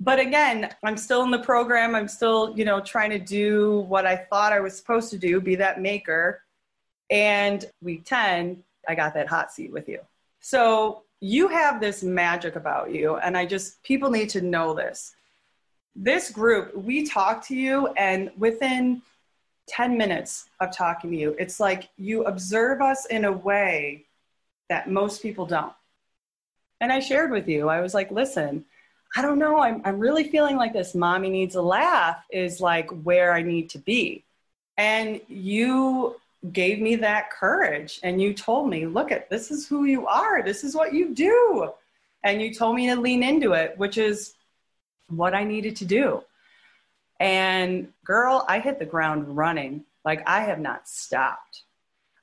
[0.00, 1.94] But again, I'm still in the program.
[1.94, 5.40] I'm still, you know, trying to do what I thought I was supposed to do,
[5.42, 6.42] be that maker.
[7.10, 10.00] And week 10, I got that hot seat with you.
[10.40, 15.14] So you have this magic about you and i just people need to know this.
[15.94, 19.02] This group we talk to you and within
[19.68, 24.04] 10 minutes of talking to you it's like you observe us in a way
[24.68, 25.72] that most people don't.
[26.80, 28.64] And i shared with you i was like listen
[29.14, 30.94] i don't know i'm, I'm really feeling like this.
[30.94, 34.24] Mommy needs a laugh is like where i need to be.
[34.78, 36.19] And you
[36.52, 40.42] gave me that courage and you told me, look at this is who you are.
[40.42, 41.70] This is what you do.
[42.24, 44.34] And you told me to lean into it, which is
[45.08, 46.22] what I needed to do.
[47.18, 49.84] And girl, I hit the ground running.
[50.04, 51.62] Like I have not stopped.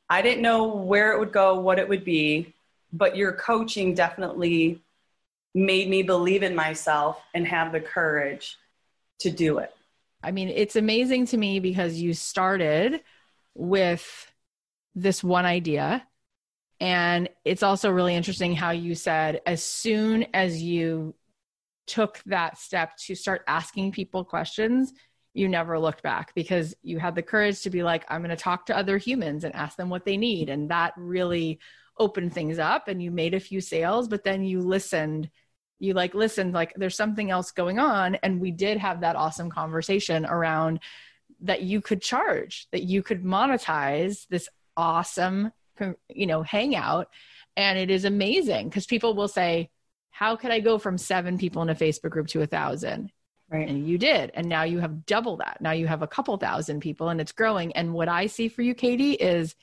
[0.10, 2.54] I didn't know where it would go, what it would be,
[2.94, 4.82] but your coaching definitely
[5.54, 8.58] made me believe in myself and have the courage
[9.20, 9.74] to do it.
[10.24, 13.02] I mean, it's amazing to me because you started
[13.58, 14.32] with
[14.96, 16.06] this one idea.
[16.80, 21.16] And it's also really interesting how you said, as soon as you
[21.88, 24.94] took that step to start asking people questions,
[25.34, 28.36] you never looked back because you had the courage to be like, I'm going to
[28.36, 30.50] talk to other humans and ask them what they need.
[30.50, 31.60] And that really
[31.98, 32.88] opened things up.
[32.88, 35.30] And you made a few sales, but then you listened.
[35.80, 38.16] You like listened, like there's something else going on.
[38.16, 40.80] And we did have that awesome conversation around
[41.42, 45.52] that you could charge, that you could monetize this awesome,
[46.10, 47.10] you know, hangout.
[47.56, 49.70] And it is amazing because people will say,
[50.12, 53.12] How could I go from seven people in a Facebook group to a thousand?
[53.50, 53.68] Right.
[53.68, 54.32] And you did.
[54.34, 55.60] And now you have double that.
[55.62, 57.72] Now you have a couple thousand people and it's growing.
[57.74, 59.56] And what I see for you, Katie, is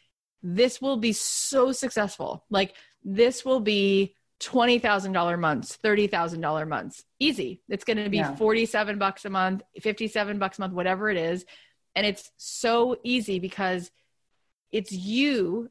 [0.42, 2.44] this will be so successful.
[2.48, 7.04] Like this will be $20,000 months, $30,000 months.
[7.18, 7.62] Easy.
[7.68, 8.34] It's going to be yeah.
[8.34, 11.44] 47 bucks a month, 57 bucks a month, whatever it is.
[11.94, 13.90] And it's so easy because
[14.72, 15.70] it's you,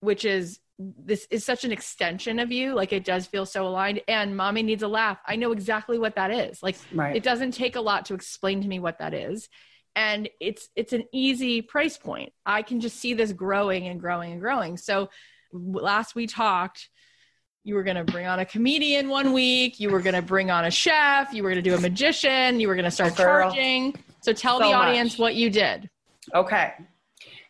[0.00, 4.00] which is this is such an extension of you like it does feel so aligned
[4.08, 7.16] and mommy needs a laugh i know exactly what that is like right.
[7.16, 9.48] it doesn't take a lot to explain to me what that is
[9.94, 14.32] and it's it's an easy price point i can just see this growing and growing
[14.32, 15.08] and growing so
[15.50, 16.90] last we talked
[17.66, 20.50] you were going to bring on a comedian one week you were going to bring
[20.50, 23.12] on a chef you were going to do a magician you were going to start
[23.14, 25.18] oh, charging so tell so the audience much.
[25.18, 25.90] what you did
[26.34, 26.74] okay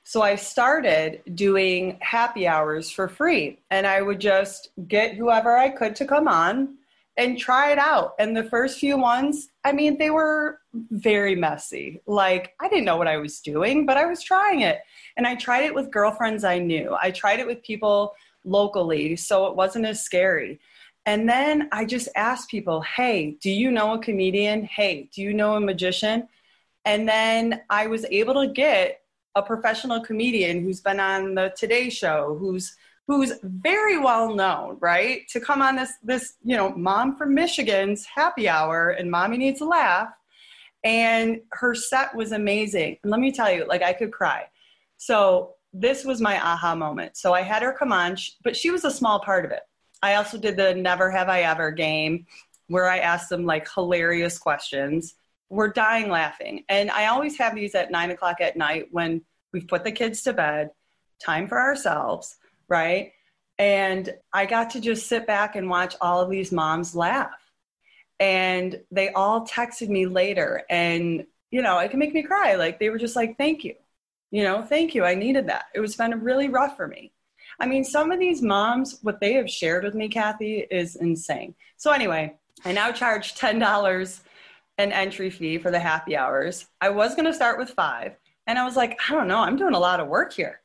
[0.09, 5.69] so I started doing happy hours for free, and I would just get whoever I
[5.69, 6.77] could to come on
[7.17, 8.15] and try it out.
[8.21, 10.61] And the first few ones, I mean, they were
[10.93, 12.03] very messy.
[12.07, 14.79] Like, I didn't know what I was doing, but I was trying it.
[15.17, 18.15] And I tried it with girlfriends I knew, I tried it with people
[18.47, 20.61] locally, so it wasn't as scary.
[21.05, 24.65] And then I just asked people, hey, do you know a comedian?
[24.65, 26.29] Hey, do you know a magician?
[26.85, 29.01] And then I was able to get
[29.35, 35.29] a professional comedian who's been on the Today Show, who's who's very well known, right?
[35.29, 39.61] To come on this this you know mom from Michigan's happy hour and mommy needs
[39.61, 40.09] a laugh,
[40.83, 42.97] and her set was amazing.
[43.03, 44.47] And let me tell you, like I could cry.
[44.97, 47.17] So this was my aha moment.
[47.17, 49.63] So I had her come on, but she was a small part of it.
[50.03, 52.27] I also did the Never Have I Ever game
[52.69, 55.15] where I asked them like hilarious questions
[55.49, 56.65] we're dying laughing.
[56.69, 60.23] And I always have these at nine o'clock at night when we've put the kids
[60.23, 60.71] to bed,
[61.23, 62.37] time for ourselves,
[62.69, 63.13] right?
[63.59, 67.31] And I got to just sit back and watch all of these moms laugh.
[68.19, 72.55] And they all texted me later, and you know, it can make me cry.
[72.55, 73.75] Like they were just like, thank you.
[74.31, 75.05] You know, thank you.
[75.05, 75.67] I needed that.
[75.75, 77.13] It was been really rough for me.
[77.61, 81.55] I mean, some of these moms, what they have shared with me, Cathy, is insane.
[81.77, 82.35] So, anyway,
[82.65, 84.21] I now charge $10
[84.79, 86.67] an entry fee for the happy hours.
[86.81, 88.17] I was going to start with five.
[88.47, 90.61] And I was like, I don't know, I'm doing a lot of work here.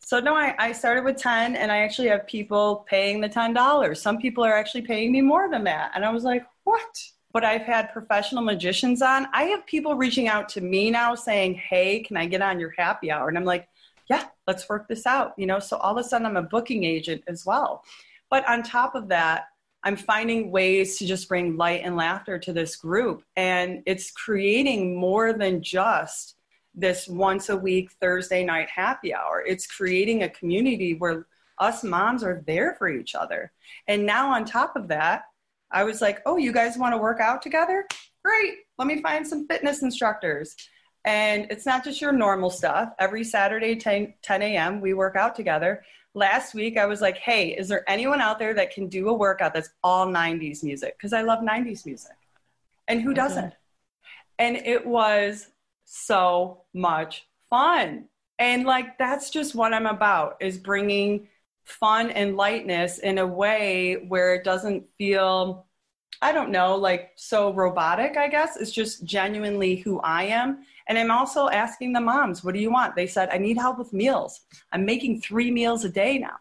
[0.00, 3.96] So no, I, I started with 10 and I actually have people paying the $10.
[3.96, 5.92] Some people are actually paying me more than that.
[5.94, 7.02] And I was like, what?
[7.34, 9.26] But I've had professional magicians on.
[9.34, 12.72] I have people reaching out to me now saying, hey, can I get on your
[12.78, 13.28] happy hour?
[13.28, 13.68] And I'm like,
[14.08, 15.34] yeah, let's work this out.
[15.36, 17.84] You know, so all of a sudden I'm a booking agent as well.
[18.30, 19.48] But on top of that,
[19.82, 23.22] I'm finding ways to just bring light and laughter to this group.
[23.36, 26.36] And it's creating more than just
[26.74, 29.44] this once a week Thursday night happy hour.
[29.46, 31.26] It's creating a community where
[31.58, 33.52] us moms are there for each other.
[33.86, 35.24] And now, on top of that,
[35.74, 37.86] I was like, oh, you guys want to work out together?
[38.24, 38.54] Great.
[38.78, 40.56] Let me find some fitness instructors.
[41.04, 42.92] And it's not just your normal stuff.
[42.98, 45.82] Every Saturday, 10, 10 a.m., we work out together
[46.14, 49.14] last week I was like, hey, is there anyone out there that can do a
[49.14, 50.96] workout that's all 90s music?
[50.96, 52.16] Because I love 90s music.
[52.88, 53.54] And who doesn't?
[54.38, 55.48] And it was
[55.84, 58.06] so much fun.
[58.38, 61.28] And like, that's just what I'm about is bringing
[61.64, 65.66] fun and lightness in a way where it doesn't feel,
[66.22, 68.56] I don't know, like so robotic, I guess.
[68.56, 72.70] It's just genuinely who I am and I'm also asking the moms, what do you
[72.70, 72.94] want?
[72.94, 74.40] They said, I need help with meals.
[74.72, 76.36] I'm making three meals a day now.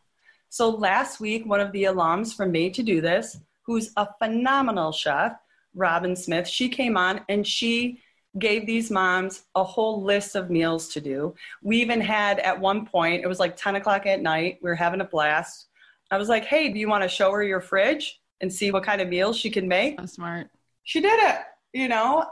[0.49, 4.91] So last week, one of the alums from Made to Do This, who's a phenomenal
[4.91, 5.33] chef,
[5.73, 8.02] Robin Smith, she came on and she
[8.39, 11.35] gave these moms a whole list of meals to do.
[11.61, 14.75] We even had at one point, it was like 10 o'clock at night, we were
[14.75, 15.67] having a blast.
[16.09, 18.83] I was like, hey, do you want to show her your fridge and see what
[18.83, 19.99] kind of meals she can make?
[19.99, 20.49] So smart.
[20.83, 21.39] She did it,
[21.73, 22.25] you know?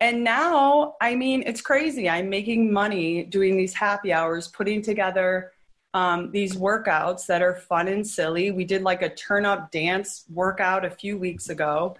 [0.00, 2.08] And now, I mean, it's crazy.
[2.08, 5.52] I'm making money doing these happy hours, putting together
[5.94, 8.50] um, these workouts that are fun and silly.
[8.50, 11.96] We did like a turn up dance workout a few weeks ago,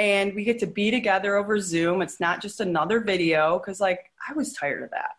[0.00, 2.00] and we get to be together over Zoom.
[2.00, 5.10] It's not just another video because, like, I was tired of that.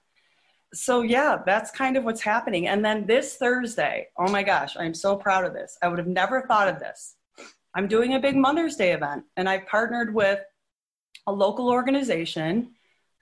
[0.73, 2.67] so yeah, that's kind of what's happening.
[2.67, 5.77] And then this Thursday, oh my gosh, I'm so proud of this.
[5.81, 7.15] I would have never thought of this.
[7.73, 10.39] I'm doing a big Mother's Day event, and I've partnered with
[11.27, 12.71] a local organization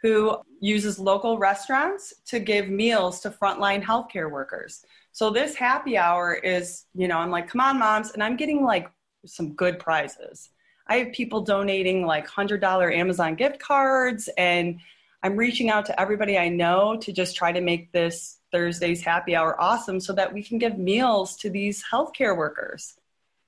[0.02, 4.86] who uses local restaurants to give meals to frontline healthcare workers.
[5.12, 8.64] So this happy hour is, you know, I'm like, come on, moms, and I'm getting
[8.64, 8.90] like
[9.26, 10.50] some good prizes.
[10.90, 14.80] I have people donating like $100 Amazon gift cards, and
[15.22, 19.36] I'm reaching out to everybody I know to just try to make this Thursday's happy
[19.36, 22.96] hour awesome so that we can give meals to these healthcare workers.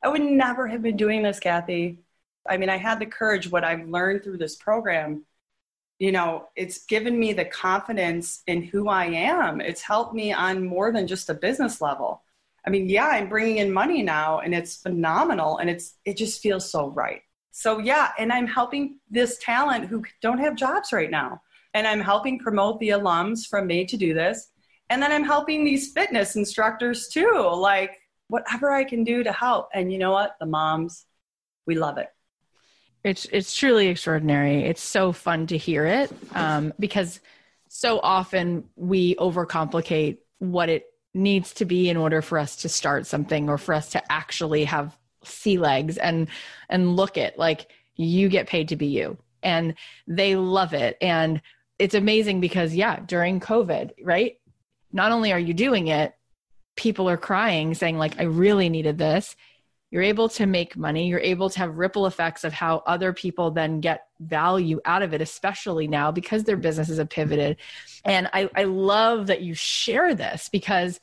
[0.03, 1.97] I would never have been doing this, Cathy.
[2.47, 5.25] I mean, I had the courage, what I've learned through this program,
[5.97, 9.61] you know, it's given me the confidence in who I am.
[9.61, 12.23] It's helped me on more than just a business level.
[12.65, 16.41] I mean, yeah, I'm bringing in money now and it's phenomenal and it's it just
[16.41, 17.21] feels so right.
[17.51, 21.41] So yeah, and I'm helping this talent who don't have jobs right now.
[21.73, 24.49] And I'm helping promote the alums from Made to Do This.
[24.89, 27.49] And then I'm helping these fitness instructors too.
[27.55, 29.69] Like whatever I can do to help.
[29.73, 30.35] And you know what?
[30.39, 31.05] The moms,
[31.65, 32.07] we love it.
[33.03, 34.63] It's it's truly extraordinary.
[34.63, 37.19] It's so fun to hear it um, because
[37.67, 43.07] so often we overcomplicate what it needs to be in order for us to start
[43.07, 46.27] something or for us to actually have sea legs and
[46.69, 49.17] and look it like you get paid to be you.
[49.43, 49.75] And
[50.07, 50.97] they love it.
[51.01, 51.41] And
[51.79, 54.39] it's amazing because yeah during covid right
[54.93, 56.13] not only are you doing it
[56.75, 59.35] people are crying saying like i really needed this.
[59.89, 61.09] You're able to make money.
[61.09, 65.13] You're able to have ripple effects of how other people then get value out of
[65.13, 67.57] it especially now because their businesses have pivoted.
[68.05, 70.99] And i, I love that you share this because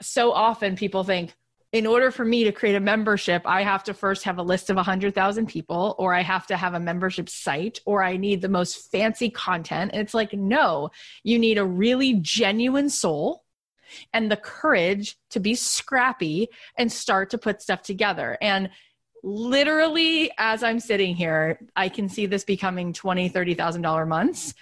[0.00, 1.34] so often people think
[1.72, 4.70] in order for me to create a membership, I have to first have a list
[4.70, 8.48] of 100,000 people, or I have to have a membership site, or I need the
[8.48, 9.90] most fancy content.
[9.92, 10.90] And it's like, no,
[11.24, 13.44] you need a really genuine soul
[14.12, 18.38] and the courage to be scrappy and start to put stuff together.
[18.40, 18.70] And
[19.22, 24.54] literally, as I'm sitting here, I can see this becoming $20,000, $30,000 months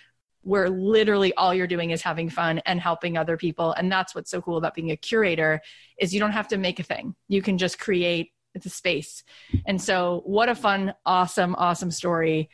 [0.46, 4.30] where literally all you're doing is having fun and helping other people and that's what's
[4.30, 5.61] so cool about being a curator
[5.98, 9.22] is you don't have to make a thing you can just create a space
[9.66, 12.48] and so what a fun awesome awesome story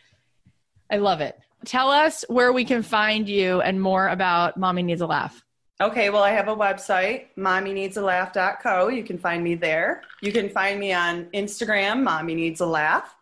[0.91, 5.01] i love it tell us where we can find you and more about mommy needs
[5.01, 5.45] a laugh
[5.81, 8.89] Okay, well, I have a website, mommyneedsalaugh.co.
[8.89, 10.03] You can find me there.
[10.21, 13.17] You can find me on Instagram, Mommy Needs a Laugh.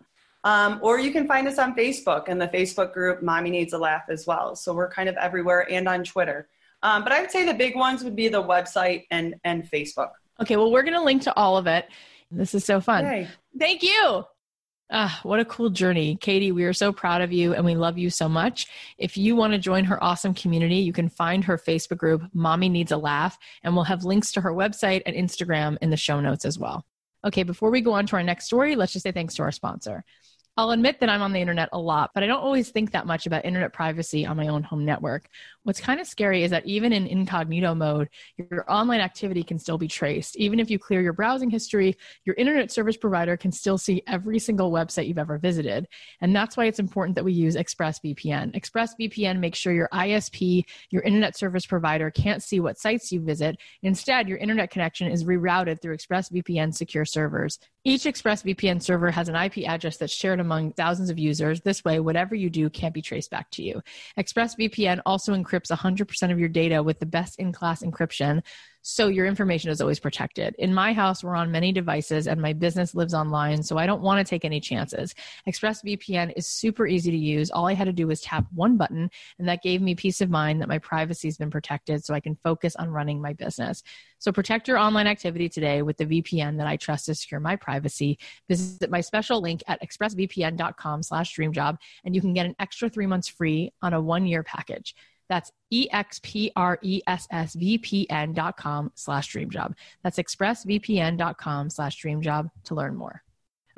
[0.44, 3.79] Um, or you can find us on Facebook and the Facebook group Mommy Needs a
[3.79, 4.57] Laugh as well.
[4.57, 6.48] So we're kind of everywhere and on Twitter.
[6.83, 10.11] Um, but I would say the big ones would be the website and, and Facebook.
[10.40, 11.87] Okay, well, we're going to link to all of it.
[12.31, 13.05] This is so fun.
[13.05, 13.29] Yay.
[13.59, 14.24] Thank you.
[14.92, 16.16] Ah, what a cool journey.
[16.16, 18.66] Katie, we are so proud of you and we love you so much.
[18.98, 22.68] If you want to join her awesome community, you can find her Facebook group, Mommy
[22.68, 26.18] Needs a Laugh, and we'll have links to her website and Instagram in the show
[26.18, 26.85] notes as well.
[27.24, 29.53] Okay, before we go on to our next story, let's just say thanks to our
[29.53, 30.05] sponsor.
[30.57, 33.07] I'll admit that I'm on the internet a lot, but I don't always think that
[33.07, 35.29] much about internet privacy on my own home network.
[35.63, 39.79] What's kind of scary is that even in incognito mode, your online activity can still
[39.79, 40.37] be traced.
[40.37, 44.39] Even if you clear your browsing history, your internet service provider can still see every
[44.39, 45.87] single website you've ever visited.
[46.21, 48.55] And that's why it's important that we use ExpressVPN.
[48.55, 53.57] ExpressVPN makes sure your ISP, your internet service provider, can't see what sites you visit.
[53.83, 57.59] Instead, your internet connection is rerouted through ExpressVPN secure servers.
[57.83, 61.62] Each ExpressVPN server has an IP address that's shared among thousands of users.
[61.62, 63.81] This way, whatever you do can't be traced back to you.
[64.19, 68.43] ExpressVPN also encrypts 100% of your data with the best in class encryption
[68.83, 70.55] so your information is always protected.
[70.59, 74.03] In my house, we're on many devices and my business lives online, so I don't
[74.03, 75.14] want to take any chances.
[75.49, 77.51] ExpressVPN is super easy to use.
[77.51, 80.31] All I had to do was tap one button, and that gave me peace of
[80.31, 83.83] mind that my privacy has been protected so I can focus on running my business.
[84.19, 87.57] So protect your online activity today with the VPN that I trust to secure my
[87.57, 88.19] privacy.
[88.49, 93.07] Visit my special link at expressvpn.com slash dreamjob, and you can get an extra three
[93.07, 94.95] months free on a one-year package.
[95.31, 96.33] That's E-X-P-R-E-S-S-V-P-N
[98.35, 99.75] dot com slash dreamjob.
[100.03, 103.23] That's expressvpn.com slash dreamjob to learn more.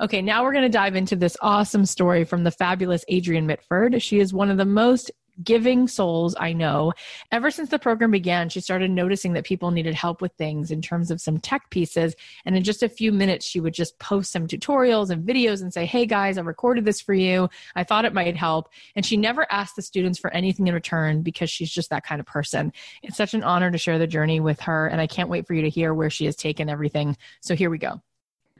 [0.01, 4.01] Okay, now we're going to dive into this awesome story from the fabulous Adrienne Mitford.
[4.01, 6.93] She is one of the most giving souls I know.
[7.31, 10.81] Ever since the program began, she started noticing that people needed help with things in
[10.81, 12.15] terms of some tech pieces.
[12.45, 15.73] And in just a few minutes, she would just post some tutorials and videos and
[15.73, 17.49] say, Hey guys, I recorded this for you.
[17.75, 18.69] I thought it might help.
[18.95, 22.19] And she never asked the students for anything in return because she's just that kind
[22.19, 22.71] of person.
[23.01, 24.87] It's such an honor to share the journey with her.
[24.87, 27.17] And I can't wait for you to hear where she has taken everything.
[27.41, 28.01] So here we go.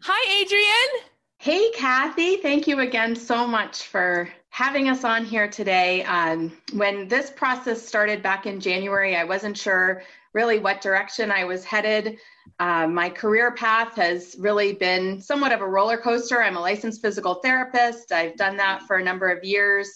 [0.01, 1.12] Hi, Adrienne.
[1.43, 6.01] Hey, Cathy, thank you again so much for having us on here today.
[6.05, 11.43] Um, when this process started back in January, I wasn't sure really what direction I
[11.43, 12.17] was headed.
[12.59, 16.41] Uh, my career path has really been somewhat of a roller coaster.
[16.41, 18.13] I'm a licensed physical therapist.
[18.13, 19.89] I've done that for a number of years.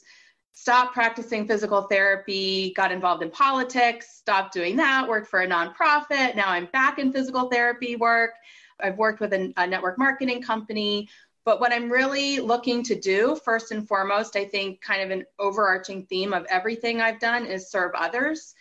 [0.52, 6.36] Stopped practicing physical therapy, got involved in politics, stopped doing that, worked for a nonprofit.
[6.36, 8.32] Now I'm back in physical therapy work.
[8.80, 11.10] I've worked with a, a network marketing company,
[11.48, 15.24] but what I'm really looking to do, first and foremost, I think kind of an
[15.40, 18.54] overarching theme of everything I've done is serve others.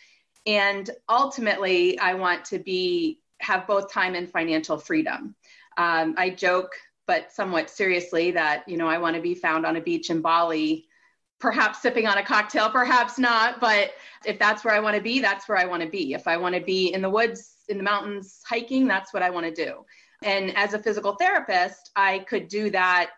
[0.47, 5.35] And ultimately, I want to be have both time and financial freedom.
[5.77, 6.77] Um, I joke,
[7.09, 10.21] but somewhat seriously, that you know I want to be found on a beach in
[10.21, 10.87] Bali,
[11.41, 13.59] perhaps sipping on a cocktail, perhaps not.
[13.61, 16.13] But if that's where I want to be, that's where I want to be.
[16.13, 19.31] If I want to be in the woods, in the mountains, hiking, that's what I
[19.31, 19.85] want to do.
[20.23, 23.11] And as a physical therapist, I could do that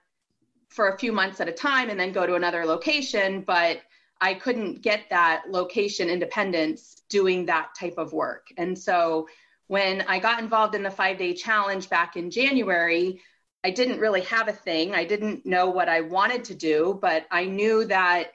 [0.68, 3.80] for a few months at a time and then go to another location, but
[4.20, 8.48] I couldn't get that location independence doing that type of work.
[8.56, 9.28] And so
[9.68, 13.20] when I got involved in the five day challenge back in January,
[13.64, 14.94] I didn't really have a thing.
[14.94, 18.32] I didn't know what I wanted to do, but I knew that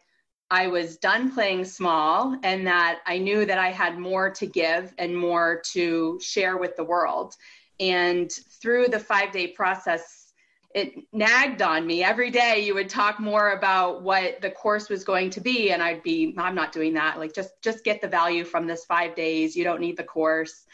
[0.52, 4.94] I was done playing small and that I knew that I had more to give
[4.98, 7.36] and more to share with the world.
[7.80, 10.32] And through the five day process,
[10.74, 12.66] it nagged on me every day.
[12.66, 16.34] You would talk more about what the course was going to be, and I'd be,
[16.38, 17.20] I'm not doing that.
[17.20, 19.56] Like, just just get the value from this five days.
[19.56, 20.66] You don't need the course.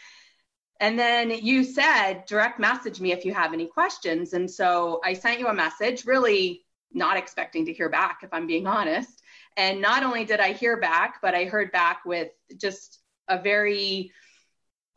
[0.80, 4.34] And then you said, direct message me if you have any questions.
[4.34, 6.62] And so I sent you a message, really
[6.94, 9.22] not expecting to hear back, if I'm being honest.
[9.58, 14.12] And not only did I hear back, but I heard back with just a very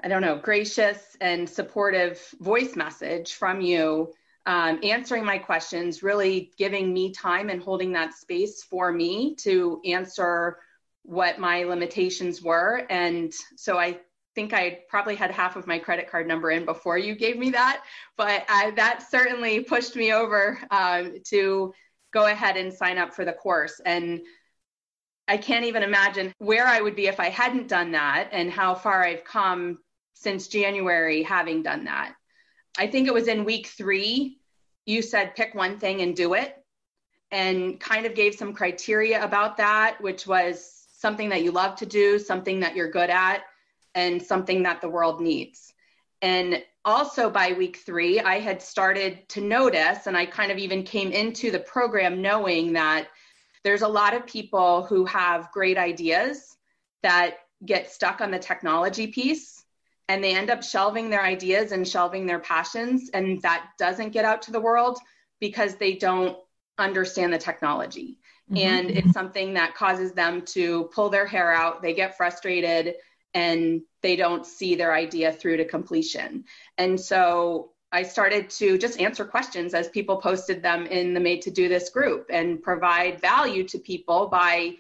[0.05, 4.13] I don't know, gracious and supportive voice message from you,
[4.47, 9.81] um, answering my questions, really giving me time and holding that space for me to
[9.85, 10.59] answer
[11.05, 12.85] what my limitations were.
[12.91, 14.01] And so I
[14.35, 17.51] think I probably had half of my credit card number in before you gave me
[17.51, 17.85] that,
[18.17, 21.73] but I, that certainly pushed me over um, to
[22.13, 23.81] go ahead and sign up for the course.
[23.85, 24.23] And
[25.29, 28.75] I can't even imagine where I would be if I hadn't done that and how
[28.75, 29.79] far I've come
[30.15, 32.15] since January having done that.
[32.79, 34.39] I think it was in week three,
[34.87, 36.57] you said pick one thing and do it,
[37.31, 41.87] and kind of gave some criteria about that, which was something that you love to
[41.87, 43.43] do, something that you're good at,
[43.95, 45.73] and something that the world needs.
[46.23, 50.83] And also by week three, I had started to notice, and I kind of even
[50.83, 53.09] came into the program knowing that
[53.65, 56.57] there's a lot of people who have great ideas
[57.03, 59.62] that get stuck on the technology piece
[60.13, 64.27] and they end up shelving their ideas and shelving their passions and that doesn't get
[64.27, 64.99] out to the world
[65.41, 66.37] because they don't
[66.77, 68.19] understand the technology
[68.51, 68.59] mm-hmm.
[68.59, 72.95] and it's something that causes them to pull their hair out they get frustrated
[73.33, 76.45] and they don't see their idea through to completion
[76.77, 81.43] and so I started to just answer questions as people posted them in the Made
[81.43, 84.77] to Do This group and provide value to people by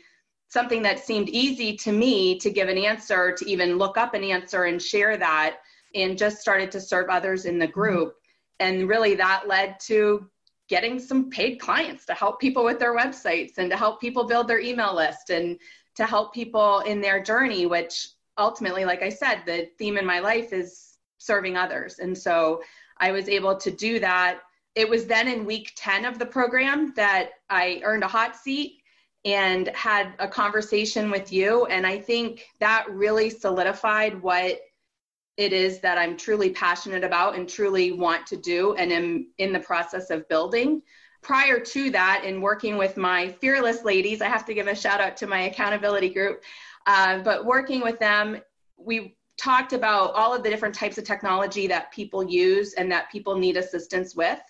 [0.52, 4.22] something that seemed easy to me to give an answer, to even look up an
[4.22, 5.60] answer and share that,
[5.94, 7.72] and just started to serve others in the mm-hmm.
[7.72, 8.16] group.
[8.60, 10.28] And really, that led to
[10.68, 14.46] getting some paid clients to help people with their websites and to help people build
[14.46, 15.58] their email list and
[15.94, 20.18] to help people in their journey, which ultimately, like I said, the theme in my
[20.18, 21.98] life is serving others.
[21.98, 22.62] And so
[22.98, 24.40] I was able to do that.
[24.74, 28.81] It was then in week 10 of the program that I earned a hot seat
[29.24, 31.66] and had a conversation with you.
[31.66, 34.60] And I think that really solidified what
[35.36, 39.52] it is that I'm truly passionate about and truly want to do and am in
[39.52, 40.82] the process of building.
[41.22, 45.00] Prior to that, in working with my fearless ladies, I have to give a shout
[45.00, 46.42] out to my accountability group.
[46.86, 48.40] Uh, but working with them,
[48.76, 53.10] we talked about all of the different types of technology that people use and that
[53.10, 54.40] people need assistance with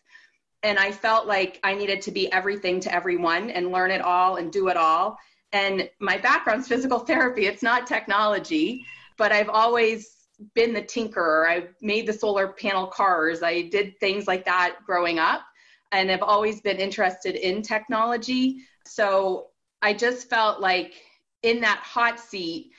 [0.62, 4.36] and I felt like I needed to be everything to everyone and learn it all
[4.36, 5.18] and do it all.
[5.52, 8.84] And my background's physical therapy, it's not technology,
[9.18, 10.16] but I've always
[10.54, 11.48] been the tinkerer.
[11.48, 13.42] I made the solar panel cars.
[13.42, 15.42] I did things like that growing up
[15.92, 18.62] and I've always been interested in technology.
[18.86, 19.48] So
[19.82, 20.94] I just felt like
[21.42, 22.70] in that hot seat,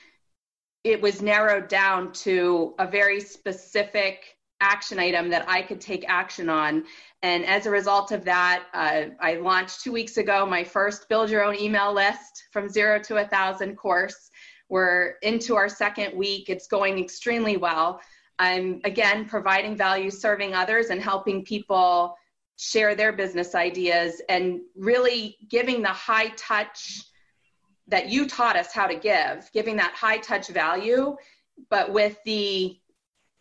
[0.82, 4.33] it was narrowed down to a very specific
[4.64, 6.84] action item that I could take action on.
[7.22, 11.30] And as a result of that, uh, I launched two weeks ago my first Build
[11.30, 14.30] Your Own Email List from Zero to a Thousand course.
[14.68, 18.00] We're into our second week, it's going extremely well.
[18.38, 22.16] I'm again providing value, serving others, and helping people
[22.56, 27.02] share their business ideas and really giving the high touch
[27.88, 31.14] that you taught us how to give, giving that high touch value,
[31.68, 32.76] but with the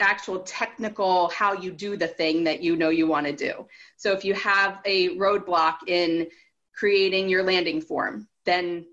[0.04, 3.66] actual technical how you do the thing that you know you want to do.
[3.98, 6.28] So if you have a roadblock in
[6.76, 8.86] creating your landing form, then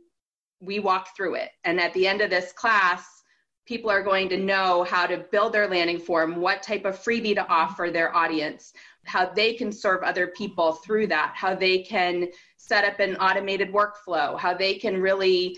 [0.61, 1.51] we walk through it.
[1.65, 3.23] And at the end of this class,
[3.67, 7.35] people are going to know how to build their landing form, what type of freebie
[7.35, 8.73] to offer their audience,
[9.05, 13.73] how they can serve other people through that, how they can set up an automated
[13.73, 15.57] workflow, how they can really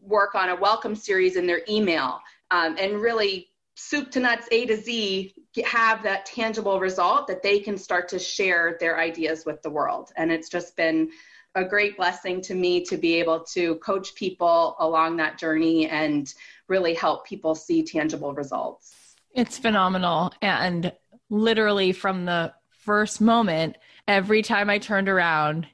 [0.00, 2.20] work on a welcome series in their email,
[2.50, 7.60] um, and really soup to nuts, A to Z, have that tangible result that they
[7.60, 10.12] can start to share their ideas with the world.
[10.16, 11.10] And it's just been
[11.54, 16.32] a great blessing to me to be able to coach people along that journey and
[16.68, 19.14] really help people see tangible results.
[19.32, 20.32] It's phenomenal.
[20.42, 20.92] And
[21.30, 23.76] literally from the first moment,
[24.08, 25.66] every time I turned around,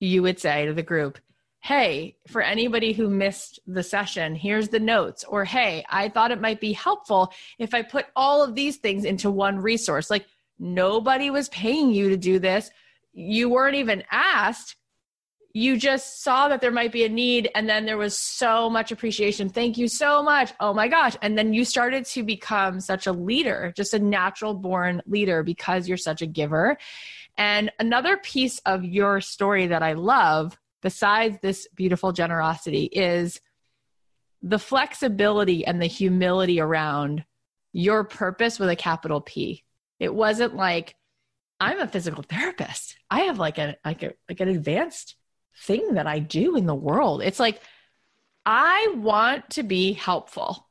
[0.00, 1.18] you would say to the group,
[1.64, 5.24] Hey, for anybody who missed the session, here's the notes.
[5.24, 9.06] Or, Hey, I thought it might be helpful if I put all of these things
[9.06, 10.10] into one resource.
[10.10, 10.26] Like,
[10.58, 12.70] nobody was paying you to do this.
[13.14, 14.76] You weren't even asked
[15.56, 18.90] you just saw that there might be a need and then there was so much
[18.90, 23.06] appreciation thank you so much oh my gosh and then you started to become such
[23.06, 26.76] a leader just a natural born leader because you're such a giver
[27.38, 33.40] and another piece of your story that i love besides this beautiful generosity is
[34.40, 37.24] the flexibility and the humility around
[37.72, 39.64] your purpose with a capital p
[39.98, 40.94] it wasn't like
[41.58, 45.16] i'm a physical therapist i have like a like a like an advanced
[45.56, 47.22] thing that I do in the world.
[47.22, 47.60] It's like,
[48.44, 50.68] I want to be helpful.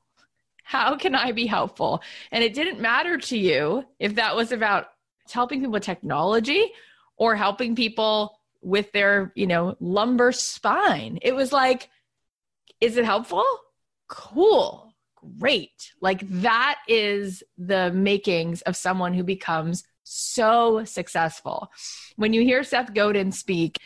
[0.64, 2.01] How can I be helpful?
[2.32, 4.88] And it didn't matter to you if that was about
[5.32, 6.72] helping people with technology
[7.18, 11.20] or helping people with their, you know, lumbar spine.
[11.22, 11.89] It was like,
[12.80, 13.45] is it helpful?
[14.07, 14.93] Cool.
[15.39, 15.93] Great.
[16.01, 21.72] Like that is the makings of someone who becomes so successful.
[22.16, 23.78] When you hear Seth Godin speak,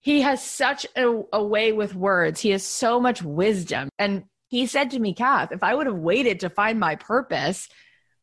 [0.00, 2.40] he has such a, a, way with words.
[2.40, 3.88] He has so much wisdom.
[3.98, 7.68] And he said to me, Kath, if I would have waited to find my purpose,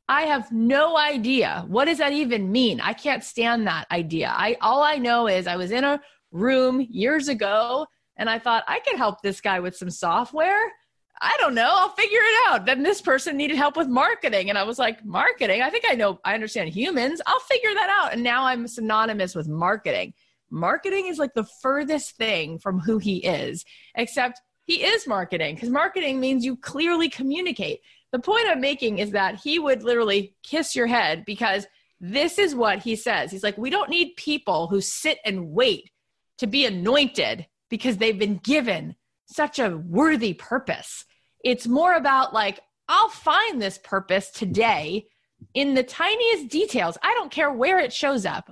[0.10, 1.64] I have no idea.
[1.68, 2.82] What does that even mean?
[2.82, 4.34] I can't stand that idea.
[4.36, 6.02] I all I know is I was in a
[6.32, 7.88] room years ago
[8.18, 10.74] and I thought I could help this guy with some software.
[11.22, 11.70] I don't know.
[11.70, 12.66] I'll figure it out.
[12.66, 14.50] Then this person needed help with marketing.
[14.50, 15.62] And I was like, marketing?
[15.62, 17.22] I think I know, I understand humans.
[17.28, 18.14] I'll figure that out.
[18.14, 20.14] And now I'm synonymous with marketing
[20.52, 25.70] marketing is like the furthest thing from who he is, except he is marketing because
[25.70, 27.80] marketing means you clearly communicate.
[28.12, 31.68] The point I'm making is that he would literally kiss your head because
[32.02, 33.32] this is what he says.
[33.32, 35.92] He's like, we don't need people who sit and wait
[36.38, 38.96] to be anointed because they've been given
[39.26, 41.06] such a worthy purpose.
[41.44, 45.08] It's more about like, I'll find this purpose today
[45.54, 46.98] in the tiniest details.
[47.04, 48.50] I don't care where it shows up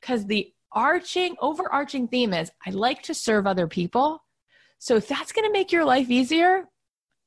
[0.00, 4.22] because the arching, overarching theme is I like to serve other people.
[4.78, 6.64] So if that's going to make your life easier,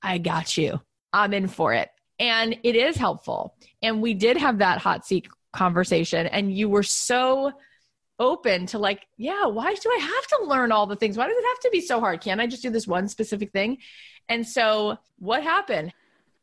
[0.02, 0.82] I got you.
[1.14, 1.89] I'm in for it.
[2.20, 3.55] And it is helpful.
[3.82, 7.51] And we did have that hot seat conversation, and you were so
[8.20, 11.18] open to like, yeah, why do I have to learn all the things?
[11.18, 12.22] Why does it have to be so hard?
[12.22, 13.78] Can't I just do this one specific thing?
[14.28, 15.93] And so, what happened?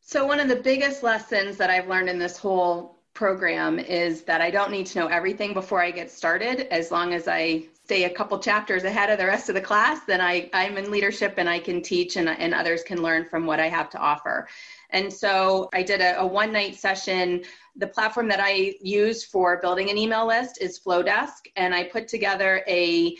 [0.01, 4.41] So, one of the biggest lessons that I've learned in this whole program is that
[4.41, 6.71] I don't need to know everything before I get started.
[6.73, 10.01] As long as I stay a couple chapters ahead of the rest of the class,
[10.05, 13.45] then I, I'm in leadership and I can teach and, and others can learn from
[13.45, 14.49] what I have to offer.
[14.89, 17.45] And so I did a, a one night session.
[17.77, 22.09] The platform that I use for building an email list is Flodesk, and I put
[22.09, 23.15] together a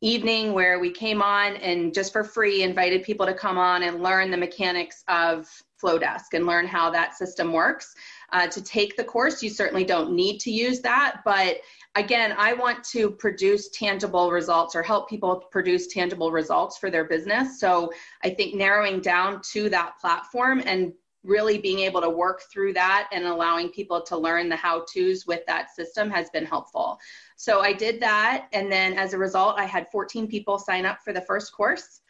[0.00, 4.02] evening where we came on and just for free invited people to come on and
[4.02, 5.48] learn the mechanics of
[5.80, 7.94] Flodesk and learn how that system works
[8.32, 9.42] uh, to take the course.
[9.42, 11.58] You certainly don't need to use that, but
[11.94, 17.04] again, I want to produce tangible results or help people produce tangible results for their
[17.04, 17.58] business.
[17.58, 20.92] So I think narrowing down to that platform and
[21.24, 25.26] really being able to work through that and allowing people to learn the how to's
[25.26, 26.98] with that system has been helpful.
[27.36, 28.46] So I did that.
[28.52, 32.00] And then as a result, I had 14 people sign up for the first course.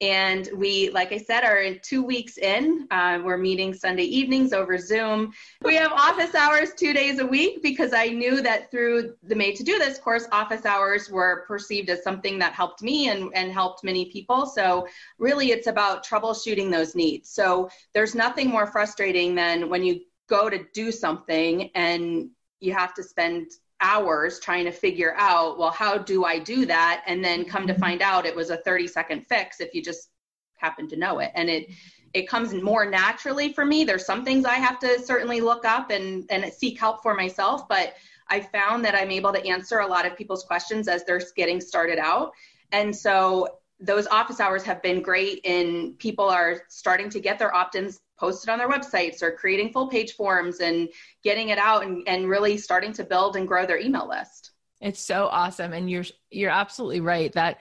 [0.00, 2.88] And we, like I said, are two weeks in.
[2.90, 5.32] Uh, we're meeting Sunday evenings over Zoom.
[5.62, 9.56] We have office hours two days a week because I knew that through the Made
[9.56, 13.52] to Do This course, office hours were perceived as something that helped me and, and
[13.52, 14.46] helped many people.
[14.46, 14.88] So,
[15.18, 17.28] really, it's about troubleshooting those needs.
[17.28, 22.30] So, there's nothing more frustrating than when you go to do something and
[22.60, 23.50] you have to spend
[23.80, 27.02] hours trying to figure out, well, how do I do that?
[27.06, 27.80] And then come to mm-hmm.
[27.80, 30.10] find out it was a 30 second fix if you just
[30.56, 31.30] happen to know it.
[31.34, 31.68] And it,
[32.12, 33.84] it comes more naturally for me.
[33.84, 37.68] There's some things I have to certainly look up and, and seek help for myself,
[37.68, 37.94] but
[38.28, 41.60] I found that I'm able to answer a lot of people's questions as they're getting
[41.60, 42.32] started out.
[42.72, 43.48] And so
[43.80, 48.50] those office hours have been great in people are starting to get their opt-ins posted
[48.50, 50.88] on their websites or creating full page forms and
[51.24, 54.52] getting it out and, and really starting to build and grow their email list.
[54.80, 55.72] It's so awesome.
[55.72, 57.58] And you're you're absolutely right that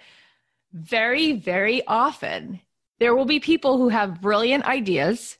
[0.74, 2.60] very, very often
[3.00, 5.38] there will be people who have brilliant ideas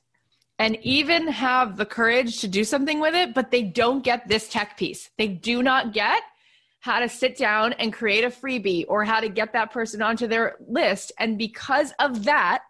[0.58, 4.48] and even have the courage to do something with it, but they don't get this
[4.48, 5.10] tech piece.
[5.16, 6.22] They do not get
[6.80, 10.26] how to sit down and create a freebie or how to get that person onto
[10.26, 11.12] their list.
[11.18, 12.62] And because of that,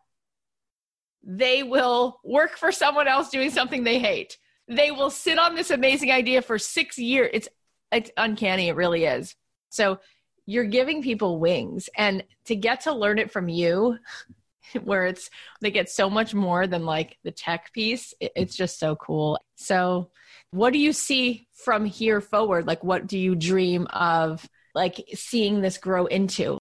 [1.22, 4.38] they will work for someone else doing something they hate.
[4.68, 7.30] They will sit on this amazing idea for six years.
[7.32, 7.48] It's
[7.92, 9.34] it's uncanny, it really is.
[9.70, 9.98] So
[10.46, 13.98] you're giving people wings and to get to learn it from you
[14.82, 18.96] where it's they get so much more than like the tech piece it's just so
[18.96, 20.10] cool so
[20.50, 25.60] what do you see from here forward like what do you dream of like seeing
[25.60, 26.58] this grow into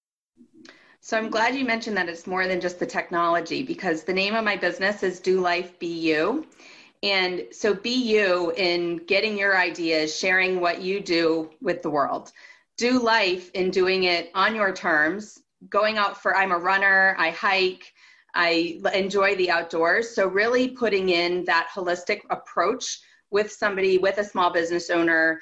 [1.00, 4.34] so I'm glad you mentioned that it's more than just the technology because the name
[4.34, 6.46] of my business is Do Life Be You.
[7.02, 12.32] And so be you in getting your ideas, sharing what you do with the world.
[12.76, 15.38] Do life in doing it on your terms,
[15.70, 17.92] going out for, I'm a runner, I hike,
[18.34, 20.14] I enjoy the outdoors.
[20.14, 25.40] So really putting in that holistic approach with somebody, with a small business owner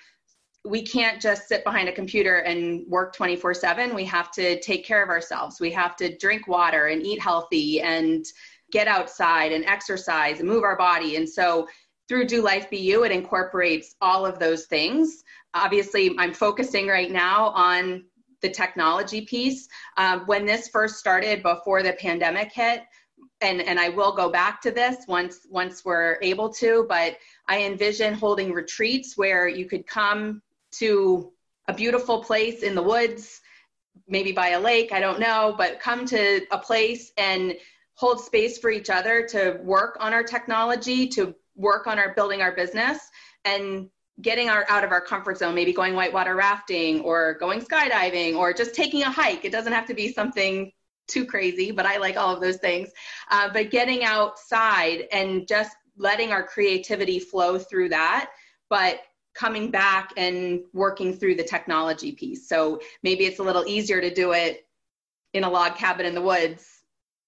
[0.68, 4.84] we can't just sit behind a computer and work 24 7 we have to take
[4.84, 5.60] care of ourselves.
[5.60, 8.24] We have to drink water and eat healthy and
[8.70, 11.16] get outside and exercise and move our body.
[11.16, 11.66] And so
[12.06, 15.22] through do life be you it incorporates all of those things.
[15.54, 18.04] Obviously i'm focusing right now on
[18.40, 19.68] the technology piece.
[19.96, 22.82] Um, when this first started before the pandemic hit
[23.40, 27.16] and and I will go back to this once once we're able to but
[27.46, 30.42] I envision holding retreats where you could come
[30.72, 31.32] to
[31.68, 33.40] a beautiful place in the woods,
[34.06, 37.56] maybe by a lake, I don't know, but come to a place and
[37.94, 42.40] hold space for each other to work on our technology, to work on our building
[42.40, 42.98] our business
[43.44, 43.88] and
[44.22, 48.52] getting our out of our comfort zone, maybe going whitewater rafting or going skydiving or
[48.52, 49.44] just taking a hike.
[49.44, 50.72] It doesn't have to be something
[51.06, 52.90] too crazy, but I like all of those things.
[53.30, 58.30] Uh, but getting outside and just letting our creativity flow through that,
[58.70, 59.00] but
[59.38, 62.48] coming back and working through the technology piece.
[62.48, 64.66] So maybe it's a little easier to do it
[65.32, 66.82] in a log cabin in the woods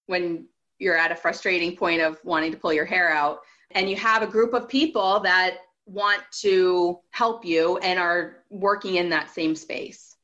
[0.07, 0.45] when
[0.77, 3.39] you're at a frustrating point of wanting to pull your hair out
[3.71, 8.95] and you have a group of people that want to help you and are working
[8.95, 10.17] in that same space.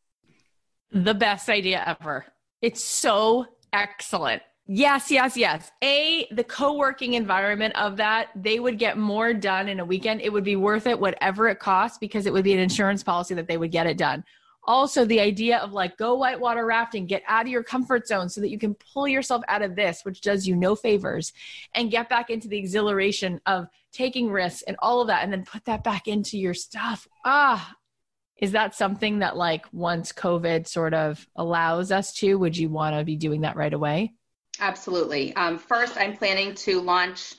[0.91, 2.25] The best idea ever.
[2.61, 4.41] It's so excellent.
[4.69, 5.71] Yes, yes, yes.
[5.81, 10.19] A, the co working environment of that, they would get more done in a weekend.
[10.19, 13.33] It would be worth it, whatever it costs, because it would be an insurance policy
[13.35, 14.25] that they would get it done.
[14.65, 18.41] Also, the idea of like go whitewater rafting, get out of your comfort zone so
[18.41, 21.31] that you can pull yourself out of this, which does you no favors,
[21.73, 25.45] and get back into the exhilaration of taking risks and all of that, and then
[25.45, 27.07] put that back into your stuff.
[27.23, 27.73] Ah,
[28.35, 32.97] is that something that like once COVID sort of allows us to, would you want
[32.97, 34.13] to be doing that right away?
[34.59, 35.35] Absolutely.
[35.35, 37.35] Um, first, I'm planning to launch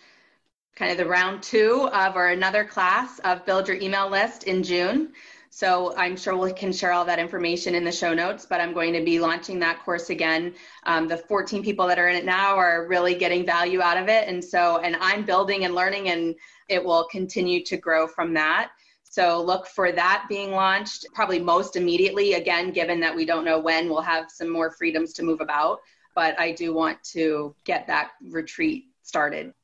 [0.77, 4.63] kind of the round two of or another class of Build Your Email List in
[4.63, 5.13] June.
[5.51, 8.73] So I'm sure we can share all that information in the show notes, but I'm
[8.73, 10.55] going to be launching that course again.
[10.85, 14.09] Um, the 14 people that are in it now are really getting value out of
[14.09, 14.29] it.
[14.29, 16.37] And so, and I'm building and learning, and
[16.69, 18.71] it will continue to grow from that.
[19.03, 23.59] So look for that being launched probably most immediately, again, given that we don't know
[23.59, 25.81] when we'll have some more freedoms to move about
[26.19, 29.55] but I do want to get that retreat started.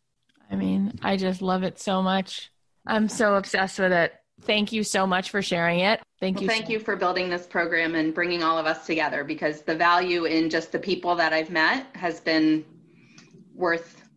[0.53, 2.53] I mean, I just love it so much.
[2.87, 4.15] I'm so obsessed with it.
[4.43, 6.01] Thank you so much for sharing it.
[6.21, 6.49] Thank well, you.
[6.49, 9.75] Thank so- you for building this program and bringing all of us together because the
[9.75, 12.65] value in just the people that I've met has been
[13.53, 14.09] worth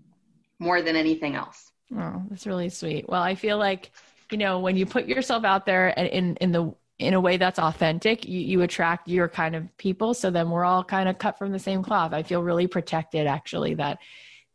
[0.60, 1.72] more than anything else.
[1.98, 3.10] Oh, that's really sweet.
[3.10, 3.90] Well, I feel like,
[4.30, 7.38] you know, when you put yourself out there and in in the in a way
[7.38, 10.14] that's authentic, you, you attract your kind of people.
[10.14, 12.14] So then we're all kind of cut from the same cloth.
[12.14, 14.00] I feel really protected actually that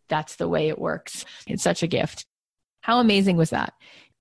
[0.08, 1.24] that's the way it works.
[1.46, 2.26] It's such a gift.
[2.80, 3.74] How amazing was that?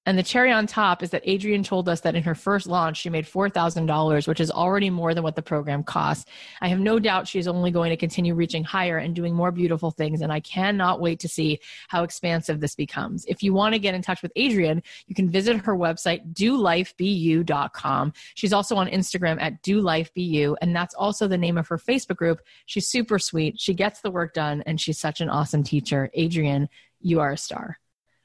[0.08, 2.98] And the cherry on top is that Adrienne told us that in her first launch,
[2.98, 6.26] she made $4,000, which is already more than what the program costs.
[6.60, 9.92] I have no doubt she's only going to continue reaching higher and doing more beautiful
[9.92, 10.22] things.
[10.22, 13.26] And I cannot wait to see how expansive this becomes.
[13.26, 18.14] If you want to get in touch with Adrienne, you can visit her website, dolifebeyou.com.
[18.34, 20.56] She's also on Instagram at dolifebu.
[20.62, 22.42] And that's also the name of her Facebook group.
[22.66, 23.60] She's super sweet.
[23.60, 26.10] She gets the work done and she's such an awesome teacher.
[26.18, 26.70] Adrienne,
[27.02, 27.78] you are a star.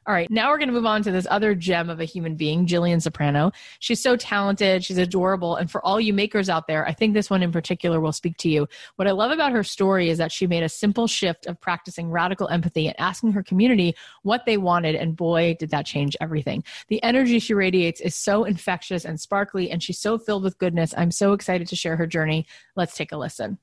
[0.07, 2.36] All right, now we're going to move on to this other gem of a human
[2.36, 3.50] being, Jillian Soprano.
[3.80, 7.28] She's so talented, she's adorable, and for all you makers out there, I think this
[7.28, 8.68] one in particular will speak to you.
[8.94, 12.09] What I love about her story is that she made a simple shift of practicing
[12.09, 16.62] radical empathy and asking her community what they wanted, and boy, did that change everything.
[16.86, 20.94] The energy she radiates is so infectious and sparkly, and she's so filled with goodness.
[20.96, 22.46] I'm so excited to share her journey.
[22.76, 23.59] Let's take a listen.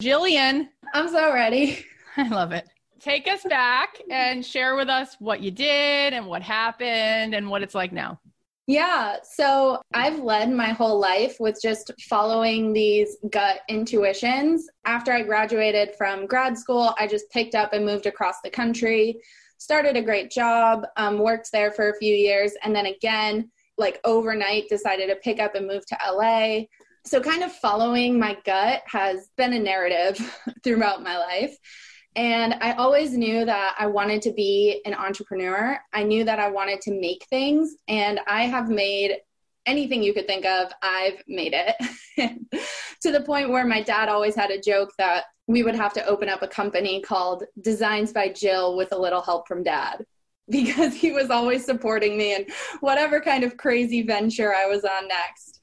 [0.00, 0.68] Jillian.
[0.94, 1.84] I'm so ready.
[2.16, 2.68] I love it
[3.02, 7.62] take us back and share with us what you did and what happened and what
[7.62, 8.20] it's like now.
[8.68, 14.68] Yeah, so I've led my whole life with just following these gut intuitions.
[14.86, 19.20] After I graduated from grad school, I just picked up and moved across the country,
[19.58, 24.00] started a great job, um, worked there for a few years, and then again, like
[24.04, 26.60] overnight, decided to pick up and move to LA.
[27.04, 31.58] So, kind of following my gut has been a narrative throughout my life.
[32.14, 35.78] And I always knew that I wanted to be an entrepreneur.
[35.92, 39.16] I knew that I wanted to make things, and I have made
[39.66, 42.36] anything you could think of, I've made it.
[43.02, 46.06] to the point where my dad always had a joke that we would have to
[46.06, 50.04] open up a company called Designs by Jill with a little help from dad
[50.50, 52.46] because he was always supporting me in
[52.80, 55.60] whatever kind of crazy venture I was on next.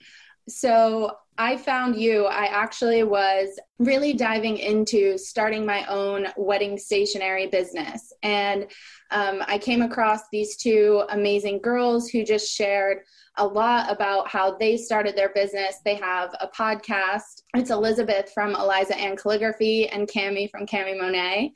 [0.47, 7.47] So I found you, I actually was really diving into starting my own wedding stationery
[7.47, 8.11] business.
[8.23, 8.63] And
[9.11, 12.99] um, I came across these two amazing girls who just shared
[13.37, 15.77] a lot about how they started their business.
[15.85, 17.43] They have a podcast.
[17.55, 21.53] It's Elizabeth from Eliza Ann Calligraphy and Cami from Cami Monet.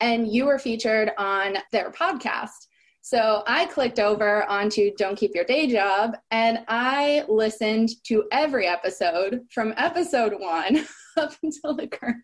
[0.00, 2.66] And you were featured on their podcast.
[3.04, 8.68] So I clicked over onto Don't Keep Your Day Job and I listened to every
[8.68, 10.86] episode from episode one
[11.16, 12.22] up until the current,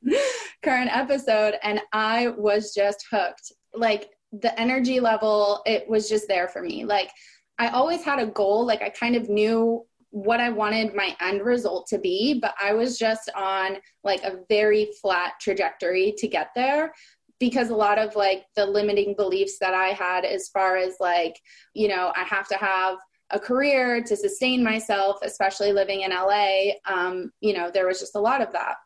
[0.63, 1.57] current episode.
[1.65, 3.53] And I was just hooked.
[3.75, 6.85] Like the energy level, it was just there for me.
[6.85, 7.11] Like
[7.59, 8.65] I always had a goal.
[8.65, 12.73] Like I kind of knew what I wanted my end result to be, but I
[12.73, 16.93] was just on like a very flat trajectory to get there
[17.41, 21.41] because a lot of like the limiting beliefs that I had as far as like,
[21.75, 22.99] you know, I have to have
[23.31, 28.17] a career to sustain myself, especially living in LA, um, you know, there was just
[28.17, 28.77] a lot of that.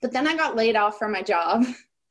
[0.00, 1.64] But then I got laid off from my job.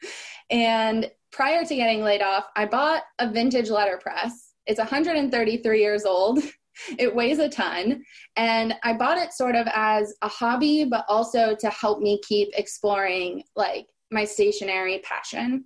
[0.50, 4.54] and prior to getting laid off, I bought a vintage letterpress.
[4.66, 6.40] It's 133 years old.
[6.98, 8.02] It weighs a ton.
[8.38, 12.48] And I bought it sort of as a hobby, but also to help me keep
[12.54, 15.66] exploring like my stationery passion.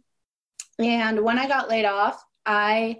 [0.79, 2.97] And when I got laid off, I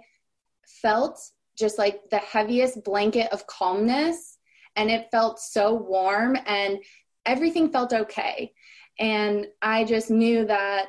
[0.82, 1.20] felt
[1.56, 4.38] just like the heaviest blanket of calmness.
[4.74, 6.78] And it felt so warm and
[7.24, 8.52] everything felt okay.
[8.98, 10.88] And I just knew that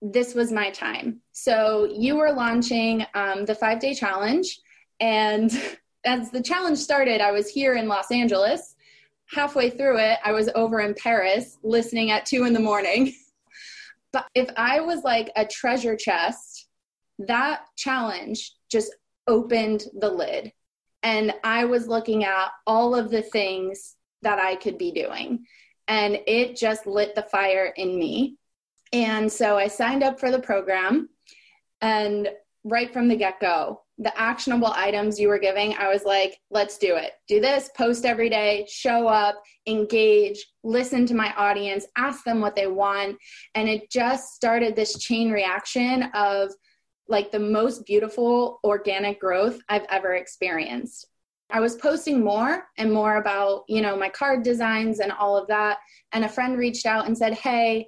[0.00, 1.20] this was my time.
[1.32, 4.60] So you were launching um, the five day challenge.
[5.00, 5.50] And
[6.04, 8.74] as the challenge started, I was here in Los Angeles.
[9.26, 13.14] Halfway through it, I was over in Paris listening at two in the morning.
[14.14, 16.68] But if I was like a treasure chest,
[17.18, 18.94] that challenge just
[19.26, 20.52] opened the lid.
[21.02, 25.44] And I was looking at all of the things that I could be doing.
[25.88, 28.36] And it just lit the fire in me.
[28.92, 31.08] And so I signed up for the program.
[31.80, 32.28] And
[32.62, 36.78] right from the get go, the actionable items you were giving, I was like, let's
[36.78, 37.12] do it.
[37.28, 42.56] Do this, post every day, show up, engage, listen to my audience, ask them what
[42.56, 43.16] they want.
[43.54, 46.52] And it just started this chain reaction of
[47.08, 51.06] like the most beautiful organic growth I've ever experienced.
[51.50, 55.46] I was posting more and more about, you know, my card designs and all of
[55.48, 55.78] that.
[56.12, 57.86] And a friend reached out and said, Hey,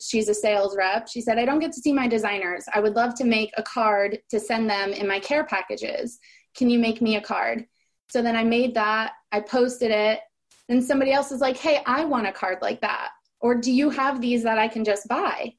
[0.00, 1.08] she's a sales rep.
[1.08, 2.64] She said, I don't get to see my designers.
[2.72, 6.18] I would love to make a card to send them in my care packages.
[6.56, 7.66] Can you make me a card?
[8.10, 10.20] So then I made that, I posted it.
[10.68, 13.10] Then somebody else is like, hey, I want a card like that.
[13.40, 15.54] Or do you have these that I can just buy?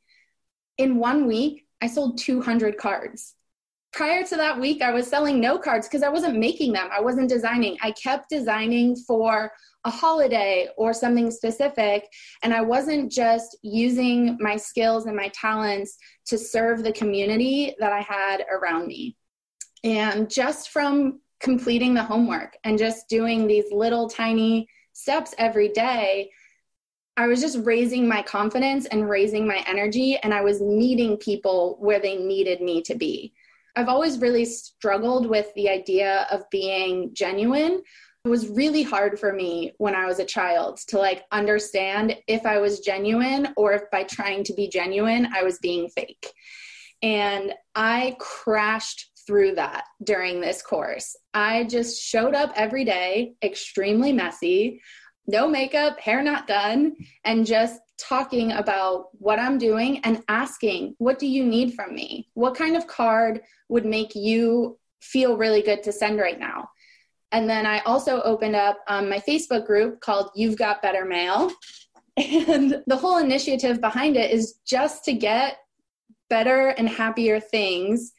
[0.77, 3.35] In one week, I sold 200 cards
[3.91, 6.89] prior to that week, I was selling no cards because I wasn't making them.
[6.91, 7.77] I wasn't designing.
[7.81, 9.51] I kept designing for
[9.89, 12.07] a holiday or something specific.
[12.43, 17.91] And I wasn't just using my skills and my talents to serve the community that
[17.91, 19.17] I had around me.
[19.83, 26.29] And just from completing the homework and just doing these little tiny steps every day,
[27.17, 31.77] I was just raising my confidence and raising my energy, and I was meeting people
[31.79, 33.33] where they needed me to be.
[33.75, 37.81] I've always really struggled with the idea of being genuine.
[38.25, 42.45] It was really hard for me when I was a child to like understand if
[42.45, 46.31] I was genuine or if by trying to be genuine, I was being fake.
[47.01, 51.15] And I crashed through that during this course.
[51.33, 54.81] I just showed up every day, extremely messy
[55.29, 61.19] no makeup, hair not done, and just talking about what I'm doing and asking, what
[61.19, 62.29] do you need from me?
[62.33, 66.69] What kind of card would make you feel really good to send right now?
[67.31, 71.51] And then I also opened up um, my Facebook group called You've Got Better Mail.
[72.17, 75.59] And the whole initiative behind it is just to get
[76.29, 78.11] better and happier things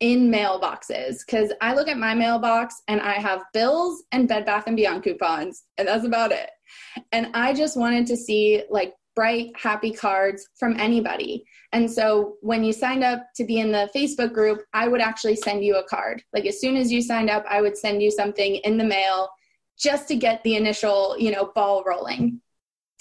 [0.00, 4.64] in mailboxes because I look at my mailbox and I have bills and Bed Bath
[4.68, 6.50] and Beyond coupons, and that's about it.
[7.10, 11.44] And I just wanted to see like bright, happy cards from anybody.
[11.72, 15.34] And so when you signed up to be in the Facebook group, I would actually
[15.34, 16.22] send you a card.
[16.32, 19.28] Like as soon as you signed up, I would send you something in the mail
[19.76, 22.40] just to get the initial, you know, ball rolling.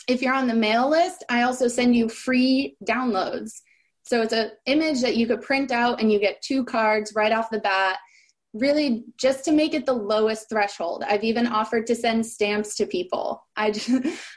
[0.08, 3.52] If you're on the mail list, I also send you free downloads.
[4.02, 7.32] So it's an image that you could print out and you get two cards right
[7.32, 8.00] off the bat
[8.54, 11.04] really just to make it the lowest threshold.
[11.08, 13.44] I've even offered to send stamps to people.
[13.56, 13.90] I just,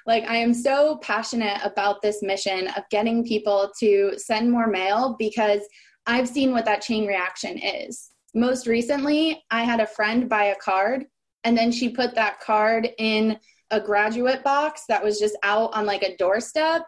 [0.07, 5.17] like I am so passionate about this mission of getting people to send more mail
[5.19, 5.63] because
[6.07, 8.11] I've seen what that chain reaction is.
[8.35, 11.07] Most recently, I had a friend buy a card
[11.45, 13.39] and then she put that card in
[13.71, 16.83] a graduate box that was just out on like a doorstep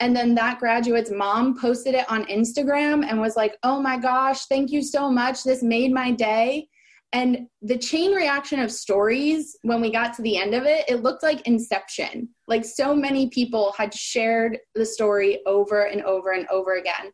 [0.00, 4.46] and then that graduate's mom posted it on Instagram and was like, oh my gosh,
[4.46, 5.42] thank you so much.
[5.42, 6.68] This made my day.
[7.12, 11.02] And the chain reaction of stories, when we got to the end of it, it
[11.02, 12.28] looked like Inception.
[12.46, 17.10] Like so many people had shared the story over and over and over again.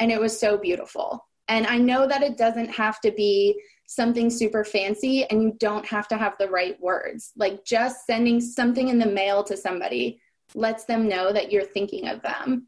[0.00, 1.26] And it was so beautiful.
[1.48, 5.84] And I know that it doesn't have to be something super fancy and you don't
[5.84, 7.32] have to have the right words.
[7.36, 10.21] Like just sending something in the mail to somebody
[10.54, 12.66] lets them know that you're thinking of them.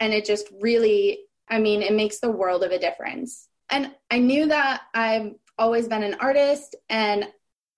[0.00, 3.48] And it just really, I mean, it makes the world of a difference.
[3.70, 7.28] And I knew that I've always been an artist and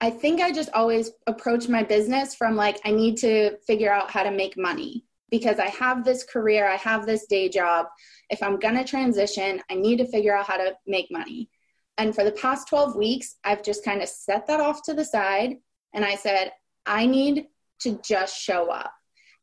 [0.01, 4.11] I think I just always approach my business from like, I need to figure out
[4.11, 7.87] how to make money because I have this career, I have this day job.
[8.29, 11.51] If I'm going to transition, I need to figure out how to make money.
[11.99, 15.05] And for the past 12 weeks, I've just kind of set that off to the
[15.05, 15.57] side
[15.95, 16.53] and I said,
[16.85, 17.47] I need
[17.83, 18.93] to just show up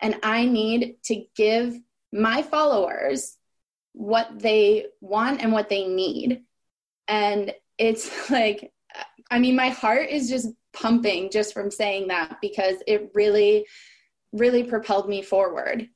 [0.02, 1.78] and I need to give
[2.12, 3.38] my followers
[3.94, 6.44] what they want and what they need.
[7.08, 8.72] And it's like,
[9.32, 13.66] I mean, my heart is just pumping just from saying that because it really,
[14.32, 15.90] really propelled me forward.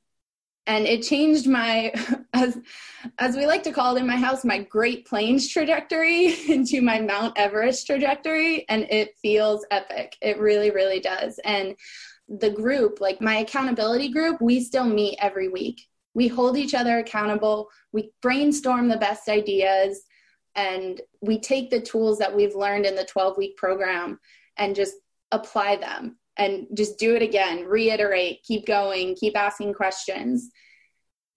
[0.66, 1.92] And it changed my,
[2.32, 2.58] as,
[3.18, 7.00] as we like to call it in my house, my Great Plains trajectory into my
[7.00, 8.66] Mount Everest trajectory.
[8.68, 10.16] And it feels epic.
[10.22, 11.38] It really, really does.
[11.44, 11.76] And
[12.28, 15.86] the group, like my accountability group, we still meet every week.
[16.14, 20.02] We hold each other accountable, we brainstorm the best ideas,
[20.54, 24.20] and we take the tools that we've learned in the 12 week program
[24.56, 24.94] and just
[25.32, 30.50] apply them and just do it again, reiterate, keep going, keep asking questions.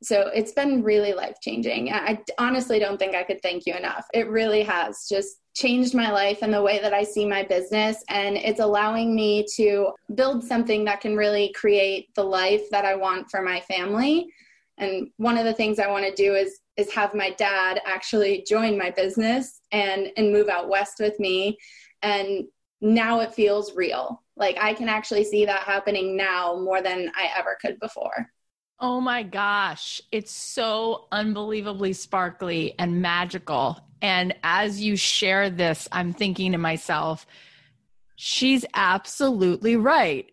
[0.03, 1.91] So it's been really life changing.
[1.91, 4.05] I honestly don't think I could thank you enough.
[4.13, 8.03] It really has just changed my life and the way that I see my business.
[8.09, 12.95] And it's allowing me to build something that can really create the life that I
[12.95, 14.27] want for my family.
[14.77, 18.45] And one of the things I want to do is is have my dad actually
[18.47, 21.57] join my business and and move out west with me.
[22.03, 22.45] And
[22.79, 24.21] now it feels real.
[24.35, 28.29] Like I can actually see that happening now more than I ever could before.
[28.79, 33.79] Oh my gosh, it's so unbelievably sparkly and magical.
[34.01, 37.25] And as you share this, I'm thinking to myself,
[38.15, 40.31] she's absolutely right.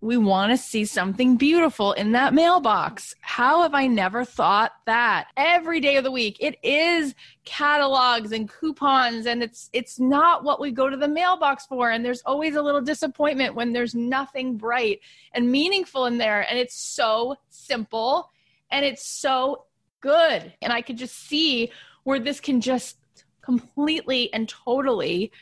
[0.00, 3.14] We want to see something beautiful in that mailbox.
[3.22, 5.28] How have I never thought that?
[5.34, 7.14] Every day of the week, it is
[7.46, 11.90] catalogs and coupons, and it's it's not what we go to the mailbox for.
[11.90, 15.00] And there's always a little disappointment when there's nothing bright
[15.32, 16.46] and meaningful in there.
[16.50, 18.30] And it's so simple
[18.70, 19.64] and it's so
[20.02, 20.52] good.
[20.60, 21.72] And I could just see
[22.04, 22.96] where this can just
[23.42, 25.32] completely and totally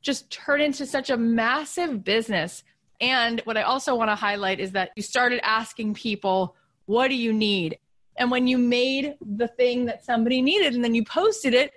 [0.00, 2.62] just turn into such a massive business.
[3.00, 6.54] And what I also want to highlight is that you started asking people,
[6.86, 7.78] what do you need?
[8.16, 11.72] And when you made the thing that somebody needed and then you posted it,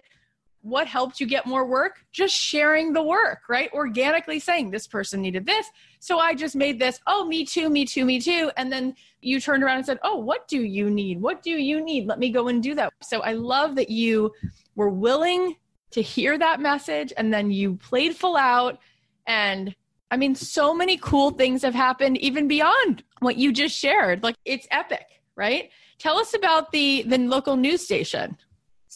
[0.61, 2.05] what helped you get more work?
[2.11, 3.71] Just sharing the work, right?
[3.73, 5.67] Organically saying this person needed this.
[5.99, 6.99] So I just made this.
[7.07, 8.51] Oh, me too, me too, me too.
[8.57, 11.21] And then you turned around and said, Oh, what do you need?
[11.21, 12.07] What do you need?
[12.07, 12.93] Let me go and do that.
[13.01, 14.31] So I love that you
[14.75, 15.55] were willing
[15.91, 18.79] to hear that message and then you played full out.
[19.27, 19.75] And
[20.09, 24.23] I mean, so many cool things have happened even beyond what you just shared.
[24.23, 25.05] Like it's epic,
[25.35, 25.69] right?
[25.99, 28.37] Tell us about the the local news station.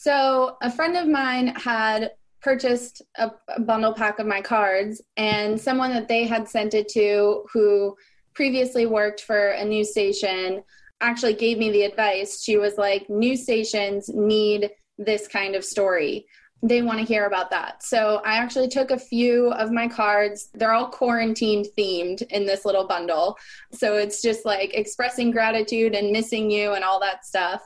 [0.06, 5.60] So, a friend of mine had purchased a, a, bundle pack of my cards, and
[5.60, 7.98] someone that they had sent it to, who
[8.36, 10.64] previously worked for a news station,
[11.02, 12.44] actually gave me the advice.
[12.44, 16.28] She was like, News stations need this kind of story.
[16.62, 17.82] They want to hear about that.
[17.82, 20.50] So I actually took a few of my cards.
[20.54, 23.38] They're all quarantine themed in this little bundle.
[23.72, 27.64] So it's just like expressing gratitude and missing you and all that stuff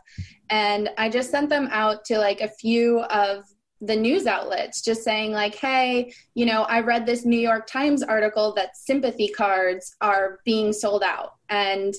[0.49, 3.45] and I just sent them out to like a few of
[3.81, 8.03] the news outlets just saying like hey you know i read this new york times
[8.03, 11.35] article that sympathy cards are being sold out.
[11.49, 11.93] And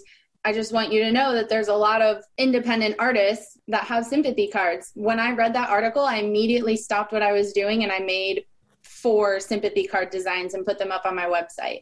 [0.45, 4.05] i just want you to know that there's a lot of independent artists that have
[4.05, 4.93] sympathy cards.
[4.95, 8.45] When i read that article i immediately stopped what i was doing and i made
[8.83, 11.81] four sympathy card designs and put them up on my website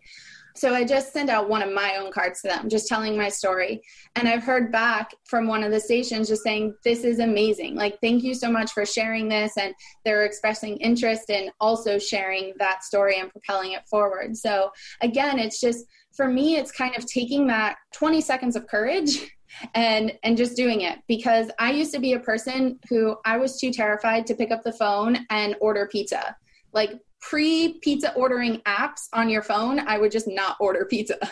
[0.59, 3.29] so I just sent out one of my own cards to them, just telling my
[3.29, 3.81] story.
[4.17, 7.77] And I've heard back from one of the stations just saying, This is amazing.
[7.77, 9.57] Like, thank you so much for sharing this.
[9.57, 9.73] And
[10.05, 14.37] they're expressing interest in also sharing that story and propelling it forward.
[14.37, 15.87] So, again, it's just
[16.17, 19.31] for me, it's kind of taking that 20 seconds of courage
[19.75, 23.61] and and just doing it because I used to be a person who I was
[23.61, 26.37] too terrified to pick up the phone and order pizza.
[26.73, 31.19] Like pre pizza ordering apps on your phone, I would just not order pizza.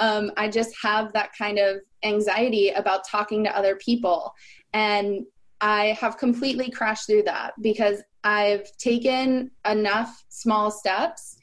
[0.00, 4.32] Um, I just have that kind of anxiety about talking to other people.
[4.72, 5.24] And
[5.60, 11.38] I have completely crashed through that because I've taken enough small steps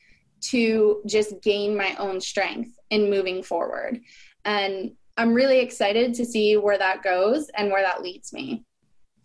[0.52, 4.00] to just gain my own strength in moving forward.
[4.46, 8.64] And I'm really excited to see where that goes and where that leads me.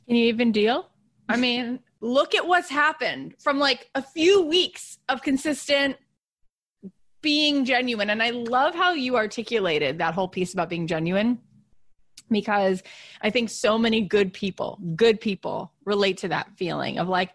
[0.06, 0.88] Can you even deal?
[1.28, 5.96] I mean, look at what's happened from like a few weeks of consistent
[7.22, 8.11] being genuine.
[8.11, 11.38] And I love how you articulated that whole piece about being genuine
[12.30, 12.82] because
[13.20, 17.34] I think so many good people, good people relate to that feeling of like,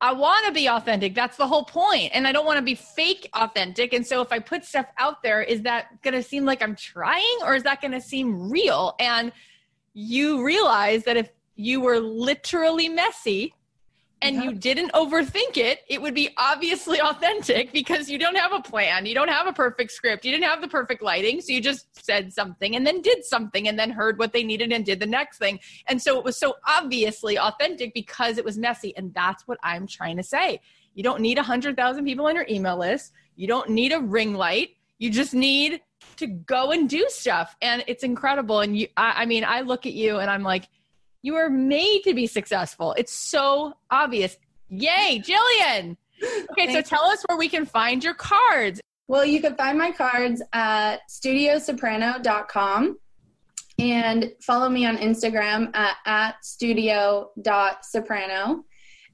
[0.00, 1.14] I want to be authentic.
[1.14, 2.12] That's the whole point.
[2.14, 3.92] And I don't want to be fake authentic.
[3.92, 6.76] And so if I put stuff out there, is that going to seem like I'm
[6.76, 8.94] trying or is that going to seem real?
[9.00, 9.32] And
[9.94, 13.54] you realize that if you were literally messy,
[14.22, 14.42] and yeah.
[14.44, 19.06] you didn't overthink it, it would be obviously authentic because you don't have a plan.
[19.06, 20.24] You don't have a perfect script.
[20.24, 21.40] You didn't have the perfect lighting.
[21.40, 24.72] So you just said something and then did something and then heard what they needed
[24.72, 25.60] and did the next thing.
[25.86, 28.96] And so it was so obviously authentic because it was messy.
[28.96, 30.60] And that's what I'm trying to say.
[30.94, 33.12] You don't need 100,000 people on your email list.
[33.36, 34.70] You don't need a ring light.
[34.98, 35.80] You just need
[36.16, 37.54] to go and do stuff.
[37.62, 38.60] And it's incredible.
[38.60, 40.68] And you, I, I mean, I look at you and I'm like,
[41.28, 42.94] you are made to be successful.
[42.96, 44.38] It's so obvious.
[44.70, 45.98] Yay, Jillian.
[46.52, 48.80] Okay, so tell us where we can find your cards.
[49.08, 52.96] Well, you can find my cards at studiosoprano.com
[53.78, 58.64] and follow me on Instagram at, at studio.soprano.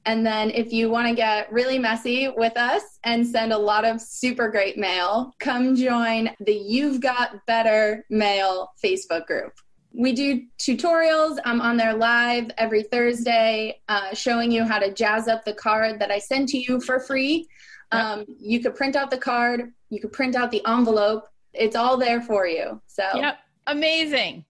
[0.07, 3.85] And then if you want to get really messy with us and send a lot
[3.85, 9.55] of super great mail, come join the You've Got Better Mail Facebook group
[9.97, 11.39] we do tutorials.
[11.45, 16.01] I'm on there live every Thursday, uh, showing you how to jazz up the card
[16.01, 17.47] that I send to you for free.
[17.93, 21.29] Um, You could print out the card, you could print out the envelope.
[21.53, 22.81] It's all there for you.
[22.89, 23.39] So, yep,
[23.69, 24.45] amazing.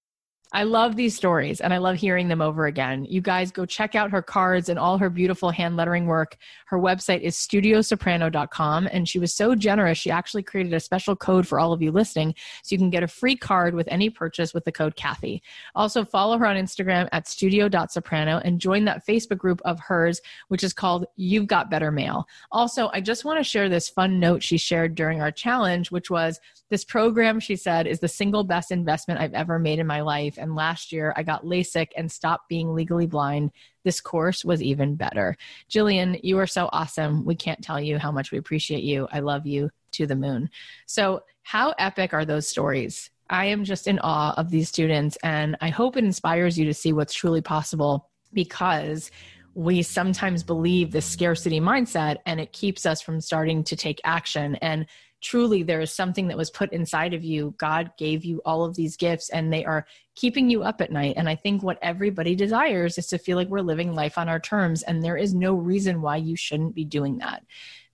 [0.55, 3.05] I love these stories and I love hearing them over again.
[3.07, 6.37] You guys go check out her cards and all her beautiful hand lettering work.
[6.67, 9.99] Her website is studiosoprano.com and she was so generous.
[9.99, 13.03] She actually created a special code for all of you listening so you can get
[13.03, 15.43] a free card with any purchase with the code Cathy.
[15.75, 20.63] Also follow her on Instagram at studio.soprano and join that Facebook group of hers, which
[20.63, 22.29] is called You've Got Better Mail.
[22.53, 26.11] Also, I just want to share this fun note she shared during our challenge, which
[26.11, 26.39] was
[26.71, 30.39] this program, she said, is the single best investment I've ever made in my life
[30.45, 33.51] and last year I got LASIK and stopped being legally blind.
[33.83, 35.37] This course was even better.
[35.71, 37.25] Jillian, you are so awesome.
[37.25, 39.09] We can't tell you how much we appreciate you.
[39.11, 40.51] I love you to the moon.
[40.87, 43.11] So, how epic are those stories?
[43.29, 46.75] I am just in awe of these students, and I hope it inspires you to
[46.75, 49.11] see what's truly possible because
[49.55, 54.57] we sometimes believe this scarcity mindset and it keeps us from starting to take action.
[54.57, 54.87] And
[55.25, 57.55] truly there is something that was put inside of you.
[57.57, 61.15] God gave you all of these gifts and they are keeping you up at night.
[61.17, 64.39] And I think what everybody desires is to feel like we're living life on our
[64.39, 64.83] terms.
[64.83, 67.43] And there is no reason why you shouldn't be doing that.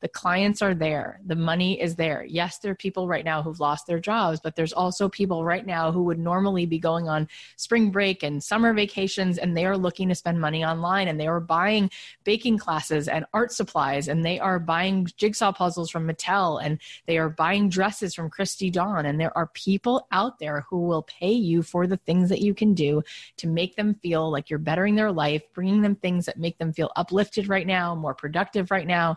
[0.01, 1.21] The clients are there.
[1.25, 2.25] The money is there.
[2.25, 5.67] Yes, there are people right now who've lost their jobs, but there's also people right
[5.67, 9.77] now who would normally be going on spring break and summer vacations and they are
[9.77, 11.91] looking to spend money online and they are buying
[12.25, 17.19] baking classes and art supplies and they are buying jigsaw puzzles from Mattel and they
[17.19, 19.05] are buying dresses from Christy Dawn.
[19.05, 22.55] And there are people out there who will pay you for the things that you
[22.55, 23.03] can do
[23.37, 26.73] to make them feel like you're bettering their life, bringing them things that make them
[26.73, 29.17] feel uplifted right now, more productive right now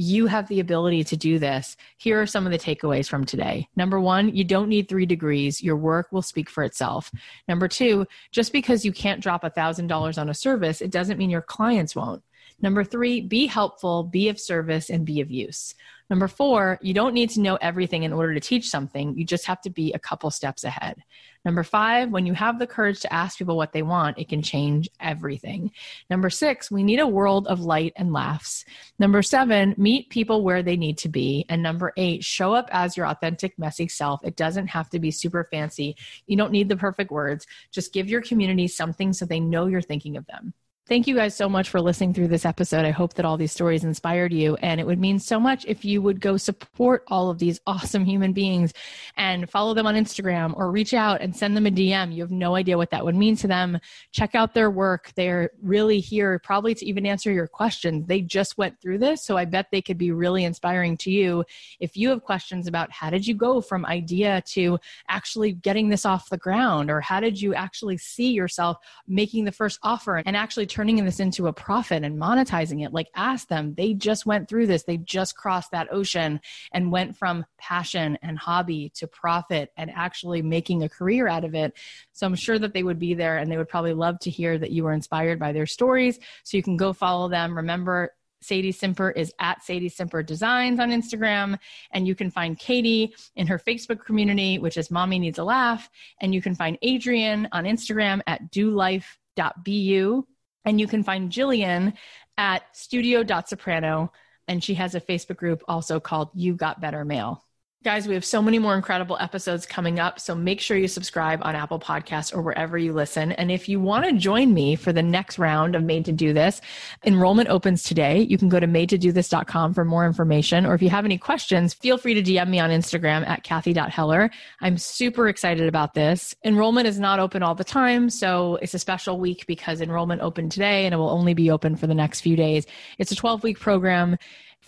[0.00, 1.76] you have the ability to do this.
[1.96, 3.68] Here are some of the takeaways from today.
[3.74, 5.60] Number one, you don't need three degrees.
[5.60, 7.10] Your work will speak for itself.
[7.48, 11.42] Number two, just because you can't drop $1,000 on a service, it doesn't mean your
[11.42, 12.22] clients won't.
[12.60, 15.74] Number three, be helpful, be of service, and be of use.
[16.10, 19.16] Number four, you don't need to know everything in order to teach something.
[19.16, 21.04] You just have to be a couple steps ahead.
[21.44, 24.42] Number five, when you have the courage to ask people what they want, it can
[24.42, 25.70] change everything.
[26.08, 28.64] Number six, we need a world of light and laughs.
[28.98, 31.44] Number seven, meet people where they need to be.
[31.48, 34.24] And number eight, show up as your authentic, messy self.
[34.24, 35.94] It doesn't have to be super fancy.
[36.26, 37.46] You don't need the perfect words.
[37.70, 40.54] Just give your community something so they know you're thinking of them.
[40.88, 42.86] Thank you guys so much for listening through this episode.
[42.86, 44.56] I hope that all these stories inspired you.
[44.62, 48.06] And it would mean so much if you would go support all of these awesome
[48.06, 48.72] human beings
[49.14, 52.14] and follow them on Instagram or reach out and send them a DM.
[52.14, 53.78] You have no idea what that would mean to them.
[54.12, 55.12] Check out their work.
[55.14, 58.06] They're really here, probably to even answer your questions.
[58.06, 59.26] They just went through this.
[59.26, 61.44] So I bet they could be really inspiring to you.
[61.80, 64.78] If you have questions about how did you go from idea to
[65.10, 69.52] actually getting this off the ground, or how did you actually see yourself making the
[69.52, 72.92] first offer and actually turning this into a profit and monetizing it.
[72.92, 73.74] Like, ask them.
[73.74, 74.84] They just went through this.
[74.84, 80.40] They just crossed that ocean and went from passion and hobby to profit and actually
[80.40, 81.72] making a career out of it.
[82.12, 84.56] So I'm sure that they would be there and they would probably love to hear
[84.56, 86.20] that you were inspired by their stories.
[86.44, 87.56] So you can go follow them.
[87.56, 91.58] Remember, Sadie Simper is at Sadie Simper Designs on Instagram.
[91.90, 95.90] And you can find Katie in her Facebook community, which is Mommy Needs a Laugh.
[96.20, 100.22] And you can find Adrienne on Instagram at dolife.beyou.
[100.68, 101.94] And you can find Jillian
[102.36, 104.12] at studio.soprano.
[104.48, 107.42] And she has a Facebook group also called You Got Better Mail.
[107.84, 110.18] Guys, we have so many more incredible episodes coming up.
[110.18, 113.30] So make sure you subscribe on Apple Podcasts or wherever you listen.
[113.30, 116.32] And if you want to join me for the next round of Made to Do
[116.32, 116.60] This,
[117.06, 118.22] enrollment opens today.
[118.22, 120.66] You can go to madetodothis.com for more information.
[120.66, 124.28] Or if you have any questions, feel free to DM me on Instagram at Cathy.Heller.
[124.60, 126.34] I'm super excited about this.
[126.44, 128.10] Enrollment is not open all the time.
[128.10, 131.76] So it's a special week because enrollment opened today and it will only be open
[131.76, 132.66] for the next few days.
[132.98, 134.18] It's a 12 week program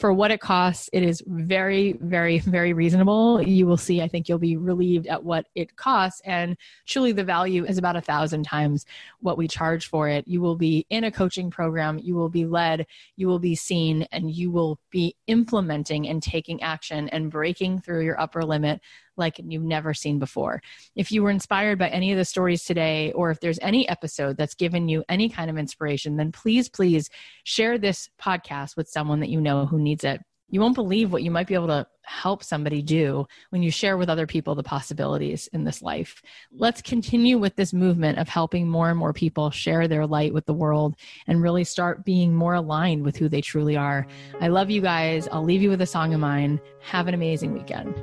[0.00, 3.42] for what it costs, it is very, very, very reasonable.
[3.42, 6.22] You will see, I think you'll be relieved at what it costs.
[6.24, 8.86] And truly, the value is about a thousand times
[9.20, 10.26] what we charge for it.
[10.26, 12.86] You will be in a coaching program, you will be led,
[13.16, 18.00] you will be seen, and you will be implementing and taking action and breaking through
[18.00, 18.80] your upper limit
[19.16, 20.62] like you've never seen before.
[20.96, 24.36] If you were inspired by any of the stories today, or if there's any episode
[24.36, 27.10] that's given you any kind of inspiration, then please, please
[27.44, 30.20] share this podcast with someone that you know who needs it.
[30.50, 33.96] You won't believe what you might be able to help somebody do when you share
[33.96, 36.20] with other people the possibilities in this life.
[36.50, 40.46] Let's continue with this movement of helping more and more people share their light with
[40.46, 40.96] the world
[41.28, 44.08] and really start being more aligned with who they truly are.
[44.40, 45.28] I love you guys.
[45.30, 46.60] I'll leave you with a song of mine.
[46.80, 47.94] Have an amazing weekend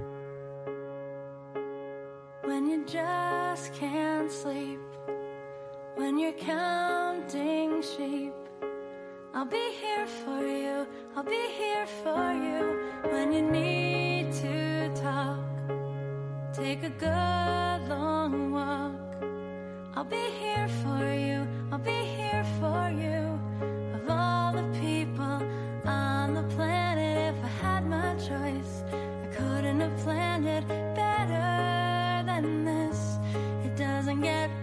[2.88, 4.80] just can't sleep
[5.96, 8.34] when you're counting sheep.
[9.34, 12.62] I'll be here for you, I'll be here for you
[13.12, 15.40] when you need to talk.
[16.54, 18.94] Take a good long walk.
[19.96, 23.38] I'll be here for you, I'll be here for you.
[23.96, 25.42] Of all the people
[25.86, 30.87] on the planet, if I had my choice, I couldn't have planned it
[34.22, 34.57] get